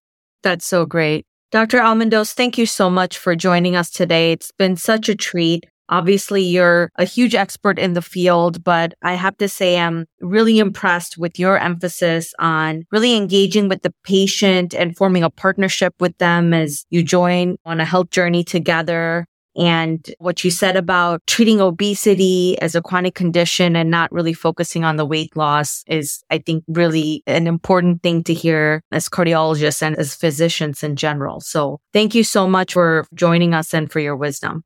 That's 0.42 0.66
so 0.66 0.84
great. 0.84 1.26
Dr. 1.52 1.78
Almandoz, 1.78 2.32
thank 2.32 2.58
you 2.58 2.66
so 2.66 2.90
much 2.90 3.16
for 3.16 3.36
joining 3.36 3.76
us 3.76 3.90
today. 3.90 4.32
It's 4.32 4.50
been 4.50 4.76
such 4.76 5.08
a 5.08 5.14
treat. 5.14 5.64
Obviously, 5.88 6.42
you're 6.42 6.90
a 6.96 7.04
huge 7.04 7.34
expert 7.34 7.78
in 7.78 7.92
the 7.92 8.02
field, 8.02 8.64
but 8.64 8.94
I 9.02 9.14
have 9.14 9.36
to 9.36 9.48
say 9.48 9.78
I'm 9.78 10.06
really 10.20 10.58
impressed 10.58 11.18
with 11.18 11.38
your 11.38 11.58
emphasis 11.58 12.32
on 12.38 12.84
really 12.90 13.14
engaging 13.14 13.68
with 13.68 13.82
the 13.82 13.92
patient 14.02 14.74
and 14.74 14.96
forming 14.96 15.22
a 15.22 15.30
partnership 15.30 15.94
with 16.00 16.16
them 16.18 16.54
as 16.54 16.86
you 16.88 17.02
join 17.02 17.56
on 17.64 17.80
a 17.80 17.84
health 17.84 18.10
journey 18.10 18.42
together. 18.42 19.26
And 19.56 20.08
what 20.18 20.44
you 20.44 20.50
said 20.50 20.76
about 20.76 21.22
treating 21.26 21.60
obesity 21.60 22.58
as 22.60 22.74
a 22.74 22.82
chronic 22.82 23.14
condition 23.14 23.76
and 23.76 23.90
not 23.90 24.10
really 24.12 24.32
focusing 24.32 24.84
on 24.84 24.96
the 24.96 25.06
weight 25.06 25.36
loss 25.36 25.84
is, 25.86 26.24
I 26.30 26.38
think, 26.38 26.64
really 26.68 27.22
an 27.26 27.46
important 27.46 28.02
thing 28.02 28.24
to 28.24 28.34
hear 28.34 28.82
as 28.90 29.08
cardiologists 29.08 29.82
and 29.82 29.96
as 29.96 30.14
physicians 30.14 30.82
in 30.82 30.96
general. 30.96 31.40
So 31.40 31.80
thank 31.92 32.14
you 32.14 32.24
so 32.24 32.48
much 32.48 32.72
for 32.72 33.06
joining 33.14 33.54
us 33.54 33.72
and 33.72 33.90
for 33.90 34.00
your 34.00 34.16
wisdom. 34.16 34.64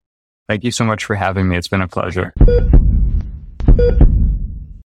Thank 0.48 0.64
you 0.64 0.70
so 0.70 0.85
much 0.85 1.05
for 1.05 1.14
having 1.14 1.48
me. 1.48 1.57
It's 1.57 1.68
been 1.68 1.83
a 1.83 1.88
pleasure. 1.88 2.33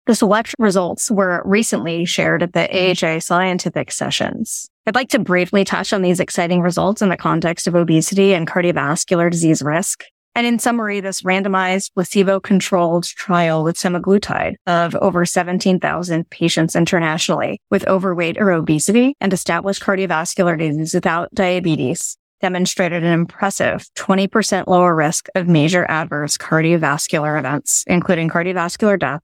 The 0.09 0.15
select 0.15 0.55
results 0.57 1.11
were 1.11 1.43
recently 1.45 2.03
shared 2.03 2.41
at 2.41 2.53
the 2.53 2.61
mm-hmm. 2.61 3.05
AHA 3.05 3.19
scientific 3.19 3.91
sessions. 3.91 4.67
I'd 4.87 4.95
like 4.95 5.09
to 5.09 5.19
briefly 5.19 5.63
touch 5.63 5.93
on 5.93 6.01
these 6.01 6.19
exciting 6.19 6.61
results 6.61 7.03
in 7.03 7.09
the 7.09 7.15
context 7.15 7.67
of 7.67 7.75
obesity 7.75 8.33
and 8.33 8.47
cardiovascular 8.47 9.29
disease 9.29 9.61
risk. 9.61 10.03
And 10.33 10.47
in 10.47 10.57
summary, 10.57 10.99
this 10.99 11.21
randomized 11.21 11.93
placebo-controlled 11.93 13.03
trial 13.03 13.63
with 13.63 13.75
semaglutide 13.75 14.55
of 14.65 14.95
over 14.95 15.27
17,000 15.27 16.27
patients 16.31 16.75
internationally 16.75 17.61
with 17.69 17.87
overweight 17.87 18.39
or 18.39 18.49
obesity 18.49 19.15
and 19.21 19.31
established 19.31 19.83
cardiovascular 19.83 20.57
disease 20.57 20.95
without 20.95 21.31
diabetes 21.35 22.17
demonstrated 22.41 23.03
an 23.03 23.13
impressive 23.13 23.85
20% 23.95 24.65
lower 24.65 24.95
risk 24.95 25.27
of 25.35 25.47
major 25.47 25.85
adverse 25.89 26.37
cardiovascular 26.37 27.37
events, 27.37 27.83
including 27.85 28.29
cardiovascular 28.29 28.97
death, 28.97 29.21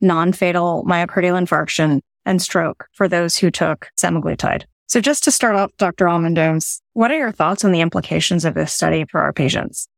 non-fatal 0.00 0.84
myocardial 0.86 1.40
infarction, 1.40 2.00
and 2.26 2.40
stroke 2.40 2.86
for 2.92 3.08
those 3.08 3.36
who 3.36 3.50
took 3.50 3.88
semaglutide. 3.96 4.64
So 4.86 5.00
just 5.00 5.24
to 5.24 5.30
start 5.30 5.56
off, 5.56 5.70
Dr. 5.78 6.06
Almandoz, 6.06 6.80
what 6.92 7.10
are 7.10 7.18
your 7.18 7.32
thoughts 7.32 7.64
on 7.64 7.72
the 7.72 7.80
implications 7.80 8.44
of 8.44 8.54
this 8.54 8.72
study 8.72 9.04
for 9.10 9.20
our 9.20 9.32
patients? 9.32 9.88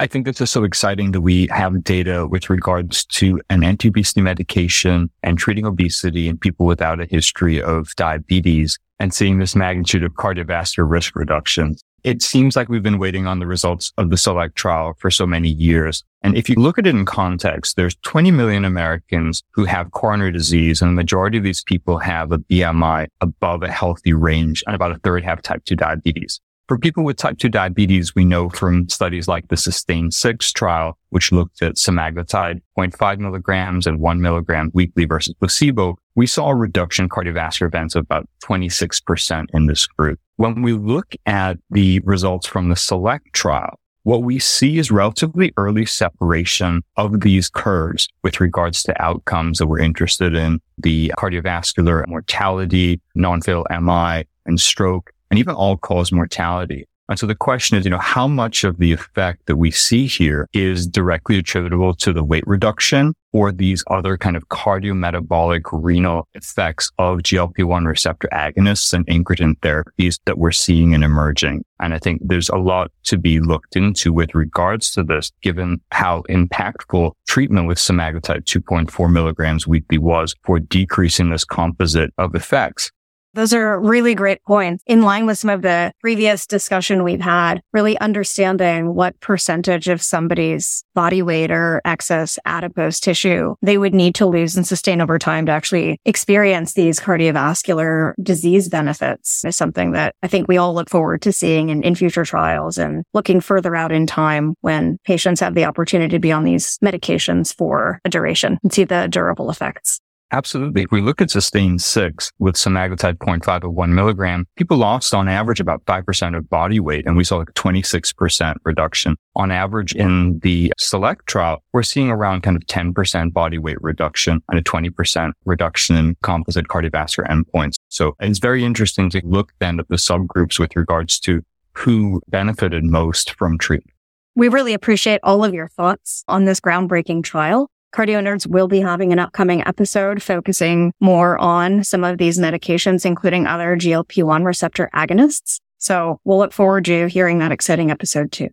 I 0.00 0.06
think 0.06 0.26
this 0.26 0.40
is 0.40 0.50
so 0.50 0.64
exciting 0.64 1.12
that 1.12 1.20
we 1.20 1.46
have 1.52 1.84
data 1.84 2.26
with 2.26 2.50
regards 2.50 3.04
to 3.06 3.40
an 3.50 3.62
anti-obesity 3.62 4.20
medication 4.20 5.10
and 5.22 5.38
treating 5.38 5.64
obesity 5.64 6.28
in 6.28 6.38
people 6.38 6.66
without 6.66 7.00
a 7.00 7.06
history 7.06 7.62
of 7.62 7.94
diabetes 7.94 8.78
and 8.98 9.14
seeing 9.14 9.38
this 9.38 9.54
magnitude 9.54 10.02
of 10.02 10.14
cardiovascular 10.14 10.90
risk 10.90 11.14
reduction. 11.14 11.76
It 12.04 12.20
seems 12.20 12.56
like 12.56 12.68
we've 12.68 12.82
been 12.82 12.98
waiting 12.98 13.28
on 13.28 13.38
the 13.38 13.46
results 13.46 13.92
of 13.96 14.10
the 14.10 14.16
SELECT 14.16 14.56
trial 14.56 14.94
for 14.98 15.08
so 15.08 15.24
many 15.24 15.48
years. 15.48 16.02
And 16.22 16.36
if 16.36 16.48
you 16.48 16.56
look 16.56 16.76
at 16.76 16.86
it 16.86 16.96
in 16.96 17.04
context, 17.04 17.76
there's 17.76 17.94
20 18.02 18.32
million 18.32 18.64
Americans 18.64 19.44
who 19.52 19.64
have 19.66 19.92
coronary 19.92 20.32
disease, 20.32 20.82
and 20.82 20.90
the 20.90 20.94
majority 20.94 21.38
of 21.38 21.44
these 21.44 21.62
people 21.62 21.98
have 21.98 22.32
a 22.32 22.38
BMI 22.38 23.06
above 23.20 23.62
a 23.62 23.70
healthy 23.70 24.12
range, 24.12 24.64
and 24.66 24.74
about 24.74 24.90
a 24.90 24.98
third 24.98 25.22
have 25.22 25.42
type 25.42 25.64
2 25.64 25.76
diabetes. 25.76 26.40
For 26.66 26.76
people 26.78 27.04
with 27.04 27.18
type 27.18 27.38
2 27.38 27.48
diabetes, 27.48 28.14
we 28.16 28.24
know 28.24 28.48
from 28.48 28.88
studies 28.88 29.28
like 29.28 29.46
the 29.48 29.56
SUSTAIN 29.56 30.10
6 30.10 30.52
trial, 30.52 30.98
which 31.10 31.30
looked 31.30 31.62
at 31.62 31.74
semaglutide 31.74 32.62
0.5 32.76 33.18
milligrams 33.18 33.86
and 33.86 34.00
1 34.00 34.20
milligram 34.20 34.70
weekly 34.74 35.04
versus 35.04 35.34
placebo, 35.34 35.98
we 36.14 36.26
saw 36.26 36.48
a 36.50 36.54
reduction 36.54 37.04
in 37.04 37.08
cardiovascular 37.08 37.66
events 37.66 37.94
of 37.94 38.02
about 38.02 38.28
26% 38.44 39.46
in 39.52 39.66
this 39.66 39.86
group. 39.86 40.18
When 40.36 40.62
we 40.62 40.72
look 40.72 41.14
at 41.26 41.58
the 41.70 42.00
results 42.00 42.46
from 42.46 42.68
the 42.68 42.76
SELECT 42.76 43.32
trial, 43.32 43.78
what 44.04 44.24
we 44.24 44.40
see 44.40 44.78
is 44.78 44.90
relatively 44.90 45.52
early 45.56 45.86
separation 45.86 46.82
of 46.96 47.20
these 47.20 47.48
curves 47.48 48.08
with 48.24 48.40
regards 48.40 48.82
to 48.82 49.02
outcomes 49.02 49.58
that 49.58 49.68
we're 49.68 49.78
interested 49.78 50.34
in, 50.34 50.60
the 50.78 51.12
cardiovascular 51.16 52.06
mortality, 52.08 53.00
non-fatal 53.14 53.66
MI, 53.70 54.24
and 54.44 54.60
stroke 54.60 55.12
and 55.30 55.38
even 55.38 55.54
all 55.54 55.76
cause 55.76 56.12
mortality. 56.12 56.86
And 57.12 57.18
so 57.18 57.26
the 57.26 57.34
question 57.34 57.76
is, 57.76 57.84
you 57.84 57.90
know, 57.90 57.98
how 57.98 58.26
much 58.26 58.64
of 58.64 58.78
the 58.78 58.90
effect 58.90 59.44
that 59.44 59.56
we 59.56 59.70
see 59.70 60.06
here 60.06 60.48
is 60.54 60.86
directly 60.86 61.36
attributable 61.36 61.92
to 61.96 62.10
the 62.10 62.24
weight 62.24 62.42
reduction 62.46 63.12
or 63.34 63.52
these 63.52 63.84
other 63.88 64.16
kind 64.16 64.34
of 64.34 64.48
cardiometabolic 64.48 65.60
renal 65.72 66.26
effects 66.32 66.90
of 66.96 67.18
GLP-1 67.18 67.86
receptor 67.86 68.30
agonists 68.32 68.94
and 68.94 69.06
incretin 69.08 69.58
therapies 69.58 70.20
that 70.24 70.38
we're 70.38 70.52
seeing 70.52 70.94
and 70.94 71.04
emerging. 71.04 71.66
And 71.80 71.92
I 71.92 71.98
think 71.98 72.22
there's 72.24 72.48
a 72.48 72.56
lot 72.56 72.90
to 73.04 73.18
be 73.18 73.40
looked 73.40 73.76
into 73.76 74.10
with 74.10 74.34
regards 74.34 74.90
to 74.92 75.02
this, 75.02 75.32
given 75.42 75.82
how 75.90 76.22
impactful 76.30 77.12
treatment 77.28 77.68
with 77.68 77.76
semaglutide 77.76 78.44
2.4 78.44 79.12
milligrams 79.12 79.66
weekly 79.66 79.98
was 79.98 80.34
for 80.44 80.58
decreasing 80.58 81.28
this 81.28 81.44
composite 81.44 82.14
of 82.16 82.34
effects. 82.34 82.90
Those 83.34 83.54
are 83.54 83.80
really 83.80 84.14
great 84.14 84.42
points 84.44 84.84
in 84.86 85.02
line 85.02 85.24
with 85.24 85.38
some 85.38 85.48
of 85.48 85.62
the 85.62 85.92
previous 86.00 86.46
discussion 86.46 87.02
we've 87.02 87.20
had, 87.20 87.62
really 87.72 87.98
understanding 87.98 88.94
what 88.94 89.18
percentage 89.20 89.88
of 89.88 90.02
somebody's 90.02 90.84
body 90.94 91.22
weight 91.22 91.50
or 91.50 91.80
excess 91.84 92.38
adipose 92.44 93.00
tissue 93.00 93.54
they 93.62 93.78
would 93.78 93.94
need 93.94 94.14
to 94.16 94.26
lose 94.26 94.56
and 94.56 94.66
sustain 94.66 95.00
over 95.00 95.18
time 95.18 95.46
to 95.46 95.52
actually 95.52 95.98
experience 96.04 96.74
these 96.74 97.00
cardiovascular 97.00 98.12
disease 98.22 98.68
benefits 98.68 99.44
is 99.44 99.56
something 99.56 99.92
that 99.92 100.14
I 100.22 100.28
think 100.28 100.48
we 100.48 100.58
all 100.58 100.74
look 100.74 100.90
forward 100.90 101.22
to 101.22 101.32
seeing 101.32 101.70
in, 101.70 101.82
in 101.82 101.94
future 101.94 102.24
trials 102.24 102.76
and 102.76 103.04
looking 103.14 103.40
further 103.40 103.74
out 103.74 103.92
in 103.92 104.06
time 104.06 104.54
when 104.60 104.98
patients 105.04 105.40
have 105.40 105.54
the 105.54 105.64
opportunity 105.64 106.10
to 106.10 106.18
be 106.18 106.32
on 106.32 106.44
these 106.44 106.78
medications 106.84 107.54
for 107.56 108.00
a 108.04 108.10
duration 108.10 108.58
and 108.62 108.72
see 108.72 108.84
the 108.84 109.08
durable 109.08 109.50
effects. 109.50 110.00
Absolutely. 110.32 110.82
If 110.82 110.90
we 110.90 111.02
look 111.02 111.20
at 111.20 111.30
SUSTAIN 111.30 111.78
6 111.78 112.32
with 112.38 112.54
semaglutide 112.54 113.18
0.5 113.18 113.64
of 113.64 113.74
1 113.74 113.94
milligram, 113.94 114.46
people 114.56 114.78
lost 114.78 115.12
on 115.12 115.28
average 115.28 115.60
about 115.60 115.84
5% 115.84 116.36
of 116.36 116.48
body 116.48 116.80
weight, 116.80 117.06
and 117.06 117.18
we 117.18 117.24
saw 117.24 117.36
like 117.36 117.52
26% 117.52 118.54
reduction. 118.64 119.16
On 119.36 119.50
average 119.50 119.94
in 119.94 120.38
the 120.42 120.72
SELECT 120.78 121.26
trial, 121.26 121.62
we're 121.74 121.82
seeing 121.82 122.10
around 122.10 122.42
kind 122.42 122.56
of 122.56 122.62
10% 122.62 123.32
body 123.34 123.58
weight 123.58 123.80
reduction 123.82 124.42
and 124.48 124.58
a 124.58 124.62
20% 124.62 125.32
reduction 125.44 125.96
in 125.96 126.16
composite 126.22 126.68
cardiovascular 126.68 127.28
endpoints. 127.28 127.74
So 127.90 128.16
it's 128.18 128.38
very 128.38 128.64
interesting 128.64 129.10
to 129.10 129.20
look 129.24 129.52
then 129.58 129.78
at 129.80 129.88
the 129.88 129.96
subgroups 129.96 130.58
with 130.58 130.74
regards 130.76 131.20
to 131.20 131.42
who 131.74 132.22
benefited 132.28 132.84
most 132.84 133.32
from 133.32 133.58
treatment. 133.58 133.94
We 134.34 134.48
really 134.48 134.72
appreciate 134.72 135.20
all 135.22 135.44
of 135.44 135.52
your 135.52 135.68
thoughts 135.68 136.24
on 136.26 136.46
this 136.46 136.58
groundbreaking 136.58 137.22
trial. 137.22 137.70
Cardio 137.94 138.22
Nerds 138.22 138.46
will 138.46 138.68
be 138.68 138.80
having 138.80 139.12
an 139.12 139.18
upcoming 139.18 139.62
episode 139.66 140.22
focusing 140.22 140.94
more 140.98 141.36
on 141.38 141.84
some 141.84 142.04
of 142.04 142.16
these 142.16 142.38
medications, 142.38 143.04
including 143.04 143.46
other 143.46 143.76
GLP-1 143.76 144.46
receptor 144.46 144.88
agonists. 144.94 145.60
So 145.76 146.18
we'll 146.24 146.38
look 146.38 146.54
forward 146.54 146.86
to 146.86 147.08
hearing 147.08 147.38
that 147.40 147.52
exciting 147.52 147.90
episode 147.90 148.32
too. 148.32 148.48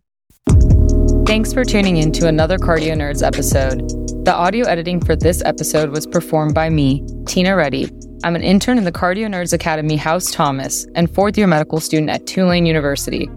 Thanks 1.24 1.54
for 1.54 1.64
tuning 1.64 1.96
in 1.96 2.12
to 2.12 2.26
another 2.28 2.58
Cardio 2.58 2.94
Nerds 2.94 3.26
episode. 3.26 3.88
The 4.26 4.34
audio 4.34 4.66
editing 4.66 5.02
for 5.02 5.16
this 5.16 5.42
episode 5.46 5.88
was 5.88 6.06
performed 6.06 6.54
by 6.54 6.68
me, 6.68 7.02
Tina 7.26 7.56
Reddy. 7.56 7.88
I'm 8.22 8.36
an 8.36 8.42
intern 8.42 8.76
in 8.76 8.84
the 8.84 8.92
Cardio 8.92 9.26
Nerds 9.26 9.54
Academy 9.54 9.96
House 9.96 10.30
Thomas 10.30 10.86
and 10.94 11.10
fourth 11.10 11.38
year 11.38 11.46
medical 11.46 11.80
student 11.80 12.10
at 12.10 12.26
Tulane 12.26 12.66
University. 12.66 13.30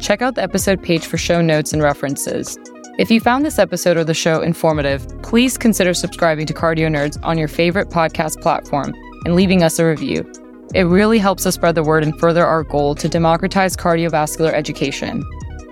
Check 0.00 0.22
out 0.22 0.36
the 0.36 0.42
episode 0.42 0.82
page 0.82 1.04
for 1.04 1.18
show 1.18 1.42
notes 1.42 1.74
and 1.74 1.82
references. 1.82 2.56
If 3.00 3.10
you 3.10 3.18
found 3.18 3.46
this 3.46 3.58
episode 3.58 3.96
or 3.96 4.04
the 4.04 4.12
show 4.12 4.42
informative, 4.42 5.08
please 5.22 5.56
consider 5.56 5.94
subscribing 5.94 6.44
to 6.44 6.52
Cardio 6.52 6.86
Nerds 6.94 7.18
on 7.22 7.38
your 7.38 7.48
favorite 7.48 7.88
podcast 7.88 8.42
platform 8.42 8.92
and 9.24 9.34
leaving 9.34 9.62
us 9.62 9.78
a 9.78 9.86
review. 9.86 10.30
It 10.74 10.82
really 10.82 11.16
helps 11.16 11.46
us 11.46 11.54
spread 11.54 11.76
the 11.76 11.82
word 11.82 12.02
and 12.02 12.14
further 12.20 12.44
our 12.44 12.62
goal 12.62 12.94
to 12.96 13.08
democratize 13.08 13.74
cardiovascular 13.74 14.52
education. 14.52 15.24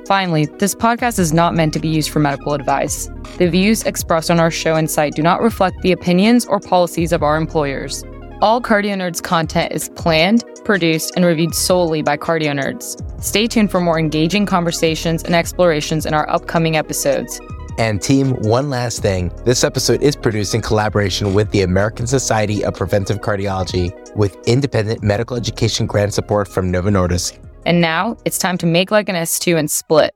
Finally, 0.07 0.47
this 0.59 0.75
podcast 0.75 1.19
is 1.19 1.35
not 1.35 1.55
meant 1.55 1.75
to 1.75 1.79
be 1.79 1.88
used 1.88 2.09
for 2.09 2.19
medical 2.19 2.55
advice. 2.55 3.11
The 3.37 3.51
views 3.51 3.83
expressed 3.83 4.31
on 4.31 4.41
our 4.41 4.51
show 4.51 4.77
and 4.77 4.91
site 4.91 5.14
do 5.14 5.23
not 5.23 5.43
reflect 5.43 5.83
the 5.83 5.93
opinions 5.93 6.47
or 6.47 6.61
policies 6.61 7.12
of 7.12 7.23
our 7.23 7.37
employers. 7.37 8.05
All 8.40 8.61
Cardio 8.61 8.94
Nerds 8.94 9.20
content 9.20 9.72
is 9.72 9.88
planned, 9.88 10.44
produced, 10.64 11.14
and 11.16 11.24
reviewed 11.24 11.57
solely 11.57 12.03
by 12.03 12.16
Cardio 12.16 12.53
Nerds. 12.53 12.96
Stay 13.20 13.48
tuned 13.48 13.68
for 13.68 13.81
more 13.81 13.98
engaging 13.98 14.46
conversations 14.46 15.24
and 15.24 15.35
explorations 15.35 16.07
in 16.07 16.14
our 16.14 16.31
upcoming 16.31 16.77
episodes. 16.77 17.40
And 17.79 18.01
team, 18.01 18.35
one 18.42 18.70
last 18.70 19.03
thing. 19.03 19.33
This 19.44 19.64
episode 19.64 20.03
is 20.05 20.14
produced 20.14 20.55
in 20.55 20.62
collaboration 20.62 21.35
with 21.35 21.51
the 21.51 21.62
American 21.62 22.07
Society 22.07 22.64
of 22.64 22.74
Preventive 22.74 23.22
Cardiology 23.22 23.92
with 24.14 24.37
independent 24.46 25.03
medical 25.03 25.37
education 25.37 25.87
grant 25.87 26.14
support 26.14 26.46
from 26.46 26.70
Novo 26.70 26.90
Nordisk. 26.90 27.40
And 27.66 27.81
now 27.81 28.16
it's 28.24 28.38
time 28.38 28.57
to 28.59 28.66
make 28.66 28.92
like 28.92 29.09
an 29.09 29.16
S2 29.16 29.59
and 29.59 29.68
split. 29.68 30.14